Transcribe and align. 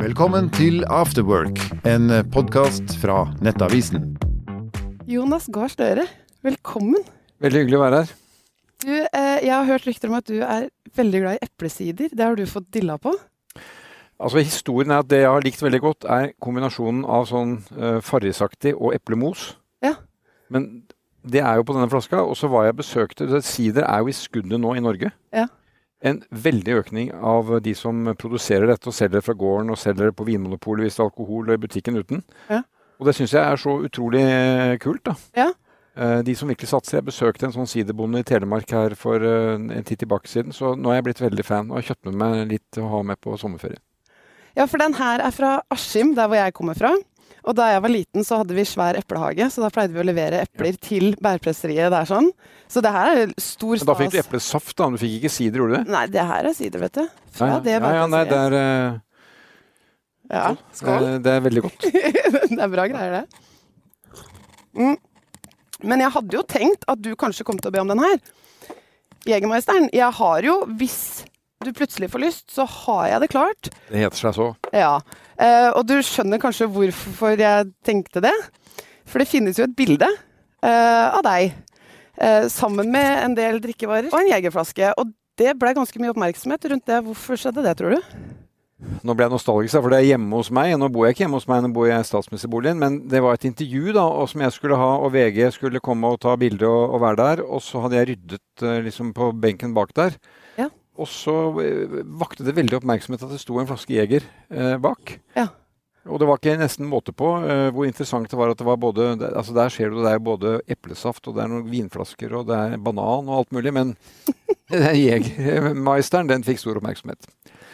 Velkommen 0.00 0.46
til 0.48 0.86
Afterwork, 0.88 1.58
en 1.84 2.08
podkast 2.32 2.94
fra 2.96 3.26
Nettavisen. 3.44 4.14
Jonas 5.04 5.50
Gahr 5.52 5.68
Støre, 5.68 6.06
velkommen. 6.40 7.02
Veldig 7.44 7.60
hyggelig 7.60 7.76
å 7.76 7.82
være 7.82 7.98
her. 8.00 8.14
Du, 8.86 8.94
eh, 8.94 9.44
jeg 9.44 9.52
har 9.52 9.68
hørt 9.68 9.84
rykter 9.84 10.08
om 10.08 10.16
at 10.16 10.30
du 10.32 10.38
er 10.40 10.70
veldig 10.96 11.20
glad 11.20 11.36
i 11.36 11.44
eplesider. 11.44 12.08
Det 12.08 12.24
har 12.24 12.40
du 12.40 12.46
fått 12.48 12.70
dilla 12.72 12.96
på? 12.96 13.12
Altså 14.16 14.40
Historien 14.40 14.96
er 14.96 15.04
at 15.04 15.12
det 15.12 15.20
jeg 15.26 15.28
har 15.28 15.44
likt 15.44 15.60
veldig 15.60 15.80
godt, 15.84 16.08
er 16.08 16.32
kombinasjonen 16.40 17.04
av 17.04 17.28
sånn 17.28 17.58
uh, 17.76 18.00
farrisaktig 18.00 18.72
og 18.72 18.96
eplemos. 18.96 19.58
Ja. 19.84 19.98
Men 20.48 20.86
det 21.20 21.44
er 21.44 21.60
jo 21.60 21.68
på 21.68 21.76
denne 21.76 21.92
flaska. 21.92 22.24
Og 22.24 22.38
så 22.40 22.48
var 22.48 22.64
jeg 22.64 22.80
besøkte 22.80 23.42
Sider 23.44 23.84
er 23.84 24.00
jo 24.00 24.08
i 24.08 24.16
skuddet 24.16 24.56
nå 24.56 24.72
i 24.72 24.80
Norge. 24.80 25.12
Ja. 25.36 25.50
En 26.02 26.18
veldig 26.34 26.74
økning 26.80 27.10
av 27.14 27.50
de 27.62 27.74
som 27.78 28.08
produserer 28.18 28.66
dette 28.66 28.88
og 28.90 28.94
selger 28.96 29.20
det 29.20 29.24
fra 29.26 29.36
gården 29.38 29.70
og 29.70 29.78
selger 29.78 30.08
det 30.10 30.16
på 30.18 30.26
Vinmonopolet 30.26 30.88
hvis 30.88 30.96
det 30.98 31.02
er 31.04 31.10
alkohol 31.10 31.50
og 31.52 31.54
i 31.54 31.62
butikken 31.62 31.98
uten. 32.00 32.24
Ja. 32.50 32.62
Og 32.98 33.06
det 33.06 33.14
syns 33.18 33.34
jeg 33.36 33.42
er 33.42 33.60
så 33.62 33.76
utrolig 33.86 34.22
eh, 34.26 34.74
kult. 34.82 35.04
da. 35.06 35.14
Ja. 35.38 35.48
Eh, 35.94 36.18
De 36.26 36.34
som 36.38 36.50
virkelig 36.50 36.68
satser. 36.72 36.98
Jeg 36.98 37.06
besøkte 37.10 37.46
en 37.46 37.54
sånn 37.54 37.70
sidebonde 37.70 38.22
i 38.22 38.26
Telemark 38.26 38.70
her 38.74 38.94
for 38.98 39.22
eh, 39.22 39.54
en 39.58 39.86
tid 39.86 40.02
tilbake 40.02 40.30
siden, 40.30 40.54
så 40.54 40.74
nå 40.74 40.90
er 40.90 40.98
jeg 41.00 41.06
blitt 41.10 41.22
veldig 41.22 41.46
fan 41.46 41.70
og 41.70 41.78
har 41.78 41.88
kjøpt 41.92 42.10
med 42.10 42.18
meg 42.22 42.44
litt 42.56 42.78
å 42.82 42.88
ha 42.96 43.02
med 43.06 43.22
på 43.22 43.38
sommerferie. 43.38 43.78
Ja, 44.58 44.66
for 44.68 44.82
den 44.82 44.98
her 44.98 45.22
er 45.24 45.32
fra 45.32 45.54
Askim, 45.72 46.12
der 46.18 46.28
hvor 46.28 46.36
jeg 46.36 46.52
kommer 46.58 46.76
fra. 46.76 46.90
Og 47.42 47.56
da 47.58 47.68
jeg 47.72 47.82
var 47.82 47.90
liten, 47.90 48.24
så 48.26 48.38
hadde 48.40 48.54
vi 48.54 48.64
svær 48.68 48.98
eplehage, 49.00 49.48
så 49.50 49.64
da 49.64 49.70
pleide 49.74 49.96
vi 49.96 50.02
å 50.02 50.06
levere 50.06 50.44
epler 50.44 50.76
til 50.78 51.16
bærpresseriet 51.22 51.90
der 51.90 52.06
sånn. 52.06 52.28
Så 52.70 52.82
det 52.84 52.92
her 52.94 53.24
er 53.24 53.32
stor 53.34 53.80
stas. 53.80 53.86
Men 53.86 53.90
da 53.90 53.96
fikk 53.98 54.12
du 54.14 54.18
eplesaft, 54.22 54.74
da. 54.78 54.90
Du 54.94 55.00
fikk 55.02 55.16
ikke 55.18 55.32
sider, 55.34 55.62
gjorde 55.62 55.74
du 55.74 55.78
det? 55.80 55.94
Nei, 55.96 56.04
det 56.14 56.26
her 56.28 56.50
er 56.50 56.56
sider, 56.56 56.84
vet 56.84 57.00
du. 57.00 57.08
Fra 57.34 57.48
ja, 57.50 57.62
det 57.64 57.74
ja, 57.74 57.80
ja, 57.98 58.04
nei, 58.10 58.22
det 58.30 58.38
bærpresseriet. 58.38 58.52
er, 58.52 59.00
uh... 59.00 59.08
Ja, 60.32 60.44
skål. 60.78 61.02
Det, 61.04 61.16
det 61.26 61.32
er 61.32 61.42
veldig 61.48 61.64
godt. 61.66 61.88
det 62.54 62.60
er 62.62 62.70
bra 62.72 62.86
greier, 62.88 63.18
det. 63.18 64.22
Mm. 64.78 64.94
Men 65.82 66.04
jeg 66.04 66.14
hadde 66.14 66.38
jo 66.38 66.44
tenkt 66.46 66.86
at 66.88 67.02
du 67.02 67.10
kanskje 67.18 67.44
kom 67.46 67.58
til 67.58 67.72
å 67.72 67.74
be 67.74 67.82
om 67.82 67.90
den 67.90 68.00
her. 68.00 68.22
Jegermeisteren. 69.28 69.90
Jeg 69.94 70.14
har 70.18 70.46
jo, 70.46 70.54
hvis 70.78 71.02
du 71.62 71.72
plutselig 71.76 72.08
får 72.10 72.22
lyst, 72.22 72.46
så 72.54 72.66
har 72.66 73.08
jeg 73.10 73.22
det 73.22 73.30
klart. 73.34 73.70
Det 73.90 74.00
heter 74.02 74.18
seg 74.18 74.38
så. 74.38 74.48
Ja. 74.74 74.96
Eh, 75.42 75.70
og 75.74 75.86
du 75.88 75.96
skjønner 76.04 76.40
kanskje 76.42 76.68
hvorfor 76.70 77.40
jeg 77.40 77.70
tenkte 77.86 78.22
det. 78.24 78.34
For 79.08 79.22
det 79.22 79.30
finnes 79.30 79.58
jo 79.58 79.66
et 79.66 79.76
bilde 79.76 80.06
eh, 80.06 81.06
av 81.08 81.22
deg 81.26 81.50
eh, 81.50 82.46
sammen 82.52 82.92
med 82.92 83.24
en 83.24 83.34
del 83.36 83.58
drikkevarer 83.64 84.12
og 84.12 84.20
en 84.20 84.30
jegerflaske. 84.30 84.92
Og 85.00 85.10
det 85.40 85.56
ble 85.58 85.74
ganske 85.74 85.98
mye 85.98 86.12
oppmerksomhet 86.12 86.70
rundt 86.70 86.86
det. 86.86 87.00
Hvorfor 87.08 87.40
skjedde 87.40 87.64
det, 87.66 87.74
tror 87.80 87.96
du? 87.96 88.14
Nå 89.06 89.14
ble 89.14 89.28
jeg 89.28 89.30
nostalgisk, 89.30 89.78
for 89.78 89.94
det 89.94 90.00
er 90.00 90.08
hjemme 90.12 90.38
hos 90.38 90.50
meg. 90.54 90.74
Nå 90.78 90.88
bor 90.92 91.06
jeg 91.06 91.14
ikke 91.14 91.24
hjemme 91.24 91.38
hos 91.38 91.48
meg, 91.50 91.62
nå 91.62 91.70
bor 91.74 91.86
jeg 91.86 92.02
i 92.02 92.06
statsministerboligen. 92.06 92.80
Men 92.82 93.00
det 93.10 93.22
var 93.22 93.38
et 93.38 93.46
intervju 93.46 93.94
da, 93.94 94.04
og 94.04 94.30
som 94.30 94.42
jeg 94.42 94.54
skulle 94.54 94.78
ha, 94.78 94.92
og 95.02 95.14
VG 95.14 95.52
skulle 95.54 95.82
komme 95.82 96.10
og 96.10 96.20
ta 96.22 96.34
bilde 96.38 96.66
og, 96.68 96.96
og 96.96 97.02
være 97.04 97.20
der. 97.22 97.44
Og 97.46 97.62
så 97.64 97.82
hadde 97.84 97.98
jeg 97.98 98.12
ryddet 98.12 98.66
liksom 98.86 99.14
på 99.16 99.32
benken 99.42 99.74
bak 99.74 99.94
der. 99.98 100.18
Ja. 100.58 100.68
Og 101.02 101.08
så 101.10 101.34
eh, 101.64 101.98
vakte 102.22 102.46
det 102.46 102.54
veldig 102.56 102.78
oppmerksomhet 102.78 103.24
at 103.26 103.34
det 103.34 103.40
sto 103.42 103.58
en 103.58 103.66
flaske 103.70 103.96
Jeger 103.96 104.24
eh, 104.52 104.76
bak. 104.82 105.16
Ja. 105.38 105.48
Og 106.10 106.18
det 106.18 106.26
var 106.26 106.38
ikke 106.40 106.56
nesten 106.58 106.88
måte 106.90 107.12
på 107.14 107.28
eh, 107.46 107.68
hvor 107.74 107.86
interessant 107.86 108.30
det 108.30 108.38
var 108.38 108.50
at 108.50 108.58
det 108.58 108.66
var 108.66 108.78
både 108.82 109.12
det- 109.20 109.32
altså 109.38 109.54
Der 109.54 109.68
ser 109.70 109.90
du 109.92 110.00
det 110.02 110.10
er 110.12 110.18
både 110.22 110.54
eplesaft, 110.66 111.26
og 111.30 111.36
det 111.36 111.44
er 111.44 111.50
noen 111.52 111.68
vinflasker, 111.70 112.32
og 112.40 112.48
det 112.48 112.56
er 112.58 112.80
banan 112.82 113.28
og 113.30 113.36
alt 113.42 113.52
mulig. 113.54 113.72
Men 113.74 113.92
den 114.72 114.96
Jegermeisteren, 114.98 116.30
den 116.30 116.42
fikk 116.46 116.58
stor 116.62 116.80
oppmerksomhet. 116.80 117.28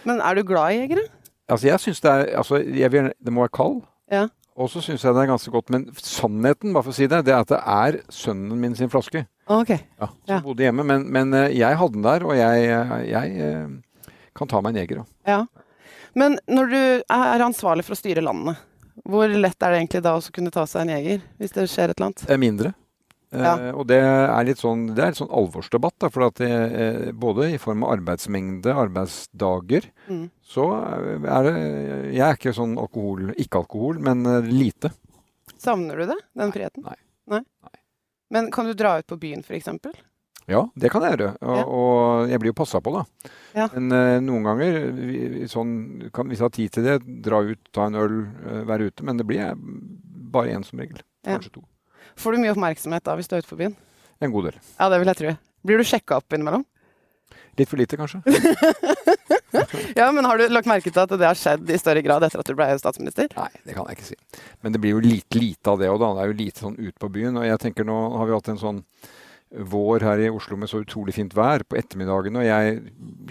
Men 0.09 0.21
er 0.21 0.35
du 0.37 0.43
glad 0.49 0.73
i 0.75 0.83
jegere? 0.83 1.07
Altså, 1.49 1.71
jeg 1.71 1.81
syns 1.81 2.03
det 2.05 2.11
er 2.13 2.27
altså, 2.43 2.61
jeg 2.61 2.93
vil, 2.93 3.13
Det 3.25 3.33
må 3.33 3.47
være 3.47 3.57
kald. 3.57 3.81
Ja. 4.13 4.27
Og 4.59 4.69
så 4.73 4.81
syns 4.85 5.05
jeg 5.05 5.15
det 5.15 5.23
er 5.23 5.31
ganske 5.31 5.51
godt. 5.55 5.71
Men 5.71 5.89
sannheten, 6.03 6.73
bare 6.75 6.83
for 6.85 6.93
å 6.93 6.97
si 6.99 7.07
det, 7.09 7.23
det 7.29 7.33
er 7.33 7.45
at 7.45 7.53
det 7.53 7.61
er 7.65 7.99
sønnen 8.13 8.59
min 8.61 8.75
sin 8.77 8.91
flaske. 8.93 9.25
Ok. 9.49 9.71
Ja, 9.99 10.07
som 10.09 10.35
Ja. 10.35 10.41
bodde 10.45 10.65
hjemme. 10.67 10.85
Men, 10.85 11.07
men 11.13 11.35
eh, 11.35 11.49
jeg 11.57 11.77
hadde 11.81 11.93
den 11.99 12.03
der, 12.07 12.25
og 12.29 12.35
jeg, 12.37 12.67
jeg 13.09 13.39
eh, 13.41 14.11
kan 14.37 14.49
ta 14.51 14.61
meg 14.61 14.75
en 14.77 14.83
jeger. 14.83 15.05
Ja. 15.27 15.47
Men 16.19 16.39
når 16.49 16.71
du 16.73 16.81
er 17.09 17.45
ansvarlig 17.47 17.85
for 17.87 17.95
å 17.97 18.01
styre 18.01 18.25
landet, 18.25 18.59
hvor 19.09 19.29
lett 19.31 19.63
er 19.63 19.73
det 19.73 19.79
egentlig 19.81 20.03
da 20.05 20.17
å 20.19 20.33
kunne 20.35 20.51
ta 20.53 20.67
seg 20.69 20.83
en 20.85 20.93
jeger, 20.99 21.23
hvis 21.39 21.55
det 21.55 21.69
skjer 21.71 21.93
et 21.93 21.97
eller 22.01 22.11
annet? 22.11 22.39
Mindre. 22.43 22.75
Eh, 23.31 23.71
og 23.77 23.85
det 23.91 23.99
er 24.01 24.45
litt 24.49 24.57
sånn, 24.61 24.87
det 24.97 25.03
er 25.05 25.11
litt 25.13 25.19
sånn 25.21 25.33
alvorsdebatt. 25.37 25.95
Da, 26.01 26.09
for 26.13 26.31
det, 26.41 26.49
eh, 26.49 27.11
både 27.13 27.51
i 27.55 27.59
form 27.61 27.85
av 27.85 27.93
arbeidsmengde, 27.99 28.73
arbeidsdager, 28.73 29.89
Mm. 30.09 30.31
så 30.43 30.65
er 31.29 31.43
det 31.45 31.55
Jeg 32.15 32.25
er 32.25 32.37
ikke 32.37 32.55
sånn 32.57 32.79
alkohol, 32.81 33.35
ikke 33.37 33.61
alkohol, 33.61 33.99
men 34.01 34.25
eh, 34.27 34.41
lite. 34.49 34.91
Savner 35.59 35.97
du 35.97 36.07
det, 36.07 36.17
den 36.37 36.53
friheten? 36.53 36.85
Nei. 36.85 36.97
Nei? 37.29 37.43
Men 38.31 38.51
kan 38.53 38.67
du 38.69 38.75
dra 38.77 38.99
ut 39.01 39.07
på 39.09 39.17
byen, 39.21 39.41
f.eks.? 39.45 39.69
Ja, 40.49 40.63
det 40.81 40.89
kan 40.93 41.05
jeg 41.05 41.17
gjøre. 41.19 41.31
Og, 41.45 41.57
Ja. 41.59 41.65
og 41.69 42.31
jeg 42.33 42.41
blir 42.41 42.53
jo 42.55 42.57
passa 42.57 42.81
på, 42.81 42.93
da. 42.95 43.03
Ja. 43.57 43.67
Men 43.75 43.93
uh, 43.93 44.21
noen 44.25 44.47
ganger, 44.49 44.79
vi, 44.97 45.49
sånn, 45.53 45.75
kan, 46.13 46.29
hvis 46.31 46.41
jeg 46.41 46.47
har 46.47 46.55
tid 46.57 46.73
til 46.73 46.87
det, 46.89 46.95
dra 47.25 47.43
ut, 47.45 47.61
ta 47.77 47.85
en 47.89 47.99
øl, 48.01 48.15
uh, 48.47 48.63
være 48.69 48.89
ute. 48.89 49.05
Men 49.05 49.21
det 49.21 49.27
blir 49.29 49.43
jeg 49.43 49.59
bare 50.33 50.55
én 50.57 50.65
som 50.65 50.81
regel. 50.81 51.03
Ja. 51.27 51.35
Kanskje 51.37 51.53
to. 51.59 51.65
Får 52.19 52.33
du 52.35 52.41
mye 52.43 52.55
oppmerksomhet 52.55 53.05
da 53.05 53.17
hvis 53.19 53.29
du 53.29 53.37
er 53.37 53.45
ute 53.45 53.53
på 53.53 53.61
byen? 53.61 53.77
En 54.25 54.33
god 54.33 54.49
del. 54.49 54.57
Ja, 54.79 54.89
det 54.89 54.99
vil 55.03 55.13
jeg 55.13 55.21
tro. 55.21 55.35
Blir 55.69 55.79
du 55.83 55.85
sjekka 55.87 56.17
opp 56.23 56.33
innimellom? 56.33 56.65
Litt 57.59 57.69
for 57.71 57.81
lite, 57.81 57.99
kanskje. 58.01 58.23
Ja, 59.97 60.11
men 60.13 60.25
har 60.29 60.39
du 60.39 60.45
lagt 60.53 60.69
merke 60.69 60.91
til 60.93 61.01
at 61.01 61.11
det 61.11 61.25
har 61.25 61.37
skjedd 61.39 61.71
i 61.73 61.79
større 61.81 62.03
grad 62.05 62.23
etter 62.27 62.41
at 62.43 62.47
du 62.49 62.55
ble 62.57 62.67
statsminister? 62.79 63.31
Nei, 63.37 63.49
det 63.67 63.75
kan 63.75 63.87
jeg 63.89 63.97
ikke 63.99 64.09
si. 64.11 64.17
Men 64.63 64.75
det 64.75 64.81
blir 64.83 64.93
jo 64.95 65.01
lite, 65.03 65.41
lite 65.41 65.73
av 65.73 65.81
det 65.81 65.89
òg, 65.91 65.99
da. 66.03 66.11
Det 66.19 66.23
er 66.25 66.31
jo 66.33 66.37
lite 66.39 66.63
sånn 66.65 66.77
ute 66.79 67.01
på 67.01 67.09
byen. 67.15 67.39
Og 67.41 67.47
jeg 67.49 67.61
tenker 67.63 67.87
nå 67.89 67.97
har 68.19 68.29
vi 68.29 68.35
hatt 68.37 68.51
en 68.53 68.61
sånn 68.61 68.83
vår 69.73 70.05
her 70.05 70.23
i 70.27 70.29
Oslo 70.31 70.59
med 70.61 70.69
så 70.69 70.83
utrolig 70.85 71.15
fint 71.17 71.33
vær 71.37 71.65
på 71.65 71.79
ettermiddagen, 71.81 72.37
og 72.37 72.45
jeg 72.45 72.77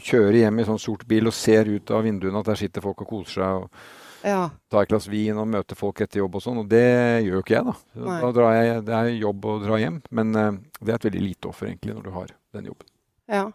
kjører 0.09 0.39
hjem 0.41 0.59
i 0.63 0.65
sånn 0.65 0.81
sort 0.81 1.05
bil 1.09 1.29
og 1.29 1.35
ser 1.38 1.69
ut 1.69 1.94
av 1.94 2.01
vinduene 2.07 2.41
at 2.41 2.49
der 2.49 2.57
sitter 2.63 2.81
folk 2.85 3.03
og 3.05 3.11
koser 3.13 3.38
seg. 3.38 3.61
og 3.61 4.25
Ja. 4.25 4.49
ta 4.73 4.81
et 4.81 4.89
glass 4.89 5.05
vin 5.07 5.38
og 5.38 5.45
møte 5.47 5.77
folk 5.77 6.01
etter 6.01 6.23
jobb 6.23 6.35
og 6.35 6.41
sånn, 6.41 6.57
og 6.63 6.67
det 6.73 6.81
gjør 7.27 7.38
jo 7.38 7.44
ikke 7.45 7.55
jeg, 7.59 7.65
da. 7.69 7.75
Nei. 8.01 8.17
Da 8.25 8.31
drar 8.33 8.57
jeg, 8.57 8.81
det 8.89 8.95
er 8.97 9.11
jobb 9.21 9.45
å 9.45 9.59
dra 9.61 9.77
hjem, 9.77 10.01
men 10.09 10.35
eh, 10.35 10.51
det 10.81 10.89
er 10.89 10.97
et 10.97 11.05
veldig 11.11 11.21
lite 11.21 11.51
offer 11.53 11.69
egentlig 11.69 11.94
når 11.99 12.03
du 12.09 12.11
har 12.17 12.33
den 12.57 12.65
jobben. 12.73 12.88
ja. 13.29 13.45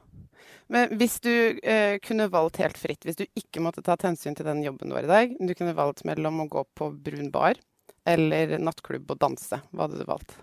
Men 0.73 0.95
hvis 0.97 1.19
du 1.21 1.33
eh, 1.61 1.99
kunne 2.01 2.31
valgt 2.33 2.63
helt 2.63 2.79
fritt, 2.81 3.05
hvis 3.05 3.19
du 3.19 3.27
ikke 3.39 3.61
måtte 3.65 3.85
tatt 3.85 4.07
hensyn 4.07 4.37
til 4.39 4.49
den 4.49 4.63
jobben 4.65 4.89
du 4.89 4.97
har 4.97 5.05
i 5.05 5.11
dag, 5.11 5.35
du 5.37 5.53
kunne 5.59 5.77
valgt 5.77 6.07
mellom 6.09 6.41
å 6.45 6.49
gå 6.49 6.65
på 6.79 6.89
brun 6.97 7.29
bar 7.35 7.61
eller 8.09 8.57
nattklubb 8.59 9.13
og 9.13 9.21
danse, 9.21 9.61
hva 9.71 9.87
hadde 9.87 10.01
du 10.01 10.09
valgt? 10.09 10.35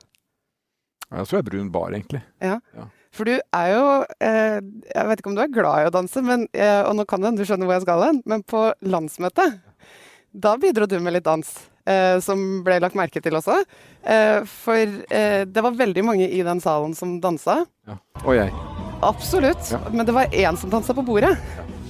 Jeg 1.09 1.25
tror 1.25 1.39
jeg 1.39 1.41
er 1.41 1.49
brun 1.49 1.71
bar, 1.73 1.89
egentlig. 1.97 2.21
Ja, 2.45 2.59
For 3.15 3.25
du 3.25 3.33
er 3.33 3.71
jo 3.73 3.85
eh, 4.21 4.59
Jeg 4.61 5.09
vet 5.09 5.23
ikke 5.23 5.31
om 5.31 5.39
du 5.39 5.41
er 5.41 5.49
glad 5.49 5.81
i 5.81 5.89
å 5.89 5.95
danse, 5.97 6.21
men, 6.21 6.45
eh, 6.53 6.83
og 6.85 6.93
nå 6.99 7.07
kan 7.09 7.25
du, 7.25 7.31
du 7.33 7.41
skjønner 7.41 7.65
hvor 7.65 7.79
jeg 7.79 7.87
skal 7.87 8.05
hen, 8.05 8.21
men 8.29 8.45
på 8.45 8.67
landsmøtet, 8.85 9.57
da 10.29 10.53
bidro 10.61 10.85
du 10.85 10.99
med 11.01 11.17
litt 11.17 11.25
dans. 11.25 11.49
Eh, 11.89 12.19
som 12.21 12.61
ble 12.61 12.77
lagt 12.83 12.97
merke 12.97 13.21
til 13.23 13.39
også. 13.39 13.63
Eh, 14.05 14.45
for 14.45 14.97
eh, 15.09 15.41
det 15.49 15.65
var 15.65 15.79
veldig 15.79 16.05
mange 16.05 16.29
i 16.29 16.43
den 16.45 16.61
salen 16.61 16.93
som 16.93 17.17
dansa. 17.23 17.63
Ja. 17.89 17.97
Og 18.27 18.35
jeg. 18.37 18.68
Absolutt. 19.05 19.71
Ja. 19.71 19.79
Men 19.91 20.05
det 20.05 20.15
var 20.15 20.33
én 20.35 20.57
som 20.59 20.71
dansa 20.71 20.93
på 20.93 21.05
bordet. 21.07 21.35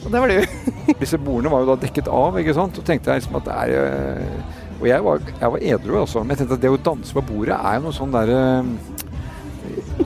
Og 0.06 0.12
det 0.14 0.22
var 0.22 0.32
du. 0.32 0.40
Disse 1.02 1.20
bordene 1.20 1.52
var 1.52 1.66
jo 1.66 1.74
da 1.74 1.80
dekket 1.82 2.08
av, 2.12 2.38
ikke 2.40 2.56
sant. 2.58 2.78
Og 2.80 2.88
tenkte 2.88 3.12
jeg 3.12 3.24
liksom 3.24 3.40
at 3.42 3.50
det 3.50 3.58
er 3.66 3.76
eh, 3.80 4.56
Og 4.80 4.88
jeg 4.88 5.04
var, 5.04 5.26
jeg 5.42 5.54
var 5.56 5.66
edru, 5.74 5.98
altså. 6.04 6.24
Men 6.24 6.36
jeg 6.36 6.44
tenkte 6.44 6.60
at 6.60 6.64
det 6.64 6.72
å 6.72 6.82
danse 6.90 7.16
på 7.18 7.26
bordet 7.34 7.58
er 7.58 7.80
jo 7.80 7.88
noe 7.88 7.98
sånn 7.98 8.16
derre 8.16 8.42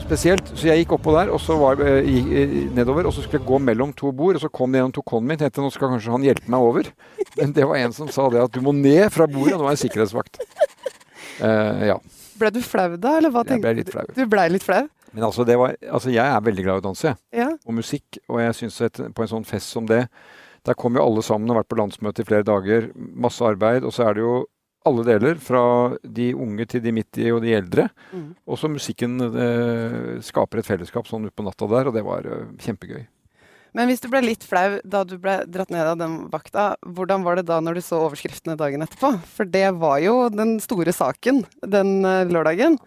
Spesielt. 0.02 0.48
Så 0.58 0.66
jeg 0.66 0.82
gikk 0.82 0.96
oppå 0.96 1.12
der, 1.14 1.30
og 1.32 1.38
så 1.40 1.54
var 1.60 1.78
jeg 1.78 2.24
eh, 2.34 2.56
nedover, 2.74 3.06
og 3.06 3.14
så 3.14 3.22
skulle 3.22 3.40
jeg 3.40 3.48
gå 3.48 3.60
mellom 3.62 3.92
to 3.96 4.10
bord, 4.16 4.36
og 4.36 4.42
så 4.42 4.50
kom 4.52 4.74
det 4.74 4.80
gjennom 4.80 4.94
tokonen 4.96 5.28
min. 5.28 5.38
Jeg 5.38 5.46
tenkte 5.46 5.64
nå 5.64 5.70
skal 5.72 5.92
kanskje 5.94 6.12
han 6.16 6.26
hjelpe 6.26 6.50
meg 6.50 6.66
over. 6.66 6.90
Men 7.38 7.54
det 7.56 7.68
var 7.70 7.78
en 7.78 7.94
som 7.94 8.10
sa 8.12 8.26
det 8.32 8.42
at 8.42 8.54
du 8.54 8.60
må 8.64 8.74
ned 8.76 9.06
fra 9.14 9.28
bordet, 9.30 9.54
og 9.54 9.62
nå 9.62 9.70
er 9.70 9.76
jeg 9.76 9.84
sikkerhetsvakt. 9.86 10.42
Uh, 11.38 11.86
ja. 11.94 11.96
Ble 12.38 12.50
du 12.54 12.60
flau 12.66 12.96
da, 12.98 13.16
eller 13.20 13.30
hva 13.34 13.44
Jeg 13.46 13.54
tenkte 13.54 13.70
ble 13.70 13.76
litt 13.78 13.94
flau. 13.94 14.04
du? 14.10 14.22
blei 14.30 14.48
litt 14.50 14.66
flau? 14.66 14.82
Men 15.14 15.28
altså, 15.28 15.44
det 15.46 15.56
var, 15.60 15.76
altså, 15.86 16.10
jeg 16.10 16.24
er 16.26 16.42
veldig 16.42 16.64
glad 16.66 16.80
i 16.80 16.82
å 16.82 16.88
danse. 16.88 17.14
Ja. 17.34 17.52
og 17.54 17.78
musikk. 17.78 18.18
Og 18.28 18.40
jeg 18.42 18.58
syns 18.58 18.80
at 18.82 18.98
på 19.14 19.24
en 19.24 19.30
sånn 19.30 19.46
fest 19.46 19.70
som 19.70 19.86
det, 19.90 20.04
der 20.64 20.76
kommer 20.80 21.00
jo 21.00 21.06
alle 21.10 21.22
sammen 21.24 21.48
og 21.48 21.54
har 21.54 21.62
vært 21.62 21.72
på 21.74 21.78
landsmøte 21.78 22.24
i 22.24 22.28
flere 22.28 22.46
dager. 22.46 22.90
Masse 22.96 23.44
arbeid. 23.46 23.86
Og 23.86 23.94
så 23.94 24.08
er 24.08 24.16
det 24.16 24.24
jo 24.24 24.34
alle 24.84 25.04
deler, 25.06 25.38
fra 25.40 25.62
de 26.02 26.28
unge 26.36 26.66
til 26.68 26.82
de 26.84 26.92
midt 26.92 27.18
i 27.22 27.30
og 27.32 27.40
de 27.44 27.54
eldre. 27.56 27.88
Mm. 28.12 28.30
Og 28.44 28.60
så 28.60 28.68
musikken 28.68 29.16
eh, 29.30 30.20
skaper 30.24 30.60
et 30.60 30.68
fellesskap 30.68 31.08
sånn 31.08 31.24
utpå 31.30 31.44
natta 31.46 31.68
der, 31.70 31.88
og 31.88 31.96
det 31.96 32.04
var 32.04 32.28
eh, 32.28 32.50
kjempegøy. 32.60 33.06
Men 33.74 33.88
hvis 33.90 34.04
du 34.04 34.06
ble 34.12 34.20
litt 34.22 34.44
flau 34.46 34.76
da 34.86 35.00
du 35.08 35.16
ble 35.18 35.40
dratt 35.50 35.72
ned 35.74 35.88
av 35.88 35.96
den 35.98 36.18
vakta, 36.30 36.74
hvordan 36.84 37.24
var 37.26 37.40
det 37.40 37.48
da 37.48 37.58
når 37.64 37.80
du 37.80 37.82
så 37.82 38.04
overskriftene 38.04 38.58
dagen 38.60 38.84
etterpå? 38.84 39.16
For 39.34 39.48
det 39.50 39.66
var 39.80 39.98
jo 40.04 40.28
den 40.30 40.58
store 40.62 40.94
saken 40.94 41.42
den 41.64 41.96
eh, 42.06 42.28
lørdagen. 42.28 42.78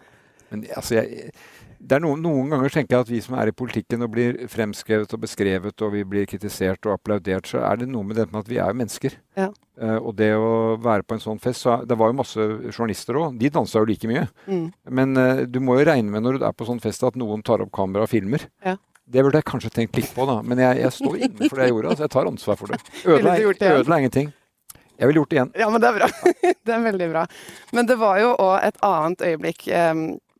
Men 0.48 0.64
altså, 0.78 1.00
jeg, 1.00 1.34
det 1.78 1.96
er 1.96 2.02
noen, 2.02 2.20
noen 2.24 2.50
ganger 2.50 2.72
tenker 2.74 2.96
jeg 2.96 3.06
at 3.06 3.10
vi 3.12 3.20
som 3.22 3.36
er 3.38 3.50
i 3.50 3.54
politikken 3.54 4.02
og 4.02 4.10
blir 4.14 4.38
fremskrevet 4.50 5.12
og 5.14 5.22
beskrevet 5.22 5.84
og 5.86 5.92
vi 5.94 6.02
blir 6.08 6.26
kritisert 6.28 6.86
og 6.88 6.96
applaudert, 6.96 7.46
så 7.50 7.62
er 7.62 7.80
det 7.80 7.88
noe 7.90 8.06
med 8.06 8.18
det 8.18 8.26
med 8.32 8.40
at 8.42 8.50
vi 8.50 8.58
er 8.58 8.72
jo 8.72 8.78
mennesker. 8.80 9.14
Ja. 9.38 9.48
Uh, 9.78 9.98
og 10.00 10.16
det 10.18 10.32
å 10.34 10.74
være 10.82 11.06
på 11.06 11.14
en 11.14 11.22
sånn 11.22 11.38
fest 11.38 11.62
så 11.62 11.76
Det 11.86 11.94
var 11.94 12.10
jo 12.10 12.16
masse 12.18 12.42
journalister 12.72 13.14
òg. 13.20 13.36
De 13.38 13.50
dansa 13.54 13.78
jo 13.78 13.86
like 13.86 14.10
mye. 14.10 14.24
Mm. 14.50 14.64
Men 14.98 15.14
uh, 15.14 15.44
du 15.46 15.60
må 15.62 15.78
jo 15.78 15.86
regne 15.86 16.10
med 16.10 16.26
når 16.26 16.40
du 16.40 16.48
er 16.48 16.56
på 16.56 16.66
sånn 16.66 16.82
fest 16.82 17.06
at 17.06 17.18
noen 17.20 17.44
tar 17.46 17.62
opp 17.62 17.70
kamera 17.78 18.08
og 18.08 18.10
filmer. 18.10 18.48
Ja. 18.66 18.74
Det 19.08 19.22
burde 19.24 19.40
jeg 19.40 19.48
kanskje 19.48 19.70
tenkt 19.72 19.96
litt 19.96 20.10
på, 20.12 20.26
da. 20.28 20.40
Men 20.44 20.60
jeg, 20.60 20.82
jeg 20.82 20.96
står 20.98 21.22
inne 21.28 21.46
for 21.46 21.56
det 21.56 21.68
jeg 21.68 21.76
gjorde. 21.76 21.94
Altså, 21.94 22.04
jeg 22.04 22.14
tar 22.16 22.28
ansvar 22.28 22.58
for 22.60 22.74
det. 22.74 22.82
Ødela, 23.06 23.38
ødela 23.78 24.02
ingenting. 24.02 24.34
Jeg 24.98 25.08
ville 25.08 25.22
gjort 25.22 25.30
det 25.30 25.38
igjen. 25.38 25.52
Ja, 25.54 25.68
men 25.70 25.80
det 25.80 25.88
er 25.88 25.96
bra. 26.00 26.08
det 26.66 26.74
er 26.74 26.82
veldig 26.82 27.08
bra. 27.12 27.22
Men 27.72 27.88
det 27.88 27.96
var 28.00 28.18
jo 28.18 28.32
òg 28.34 28.56
et 28.66 28.80
annet 28.84 29.22
øyeblikk 29.30 29.68
eh, 29.70 29.94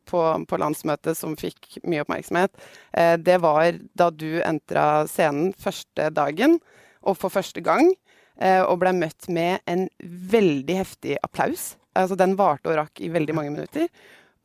på, 0.09 0.21
på 0.49 0.59
landsmøtet 0.61 1.17
som 1.17 1.37
fikk 1.39 1.79
mye 1.85 2.03
oppmerksomhet. 2.03 2.53
Eh, 2.93 3.15
det 3.21 3.39
var 3.45 3.79
da 3.97 4.09
du 4.11 4.41
entra 4.41 5.05
scenen 5.09 5.53
første 5.57 6.09
dagen, 6.15 6.57
og 7.05 7.17
for 7.21 7.33
første 7.33 7.63
gang, 7.63 7.93
eh, 8.41 8.61
og 8.63 8.81
ble 8.81 8.93
møtt 8.97 9.29
med 9.31 9.61
en 9.69 9.87
veldig 10.03 10.79
heftig 10.81 11.19
applaus. 11.23 11.73
Altså, 11.97 12.17
den 12.19 12.37
varte 12.39 12.71
og 12.71 12.79
rakk 12.79 13.01
i 13.01 13.11
veldig 13.11 13.35
mange 13.35 13.53
minutter. 13.55 13.89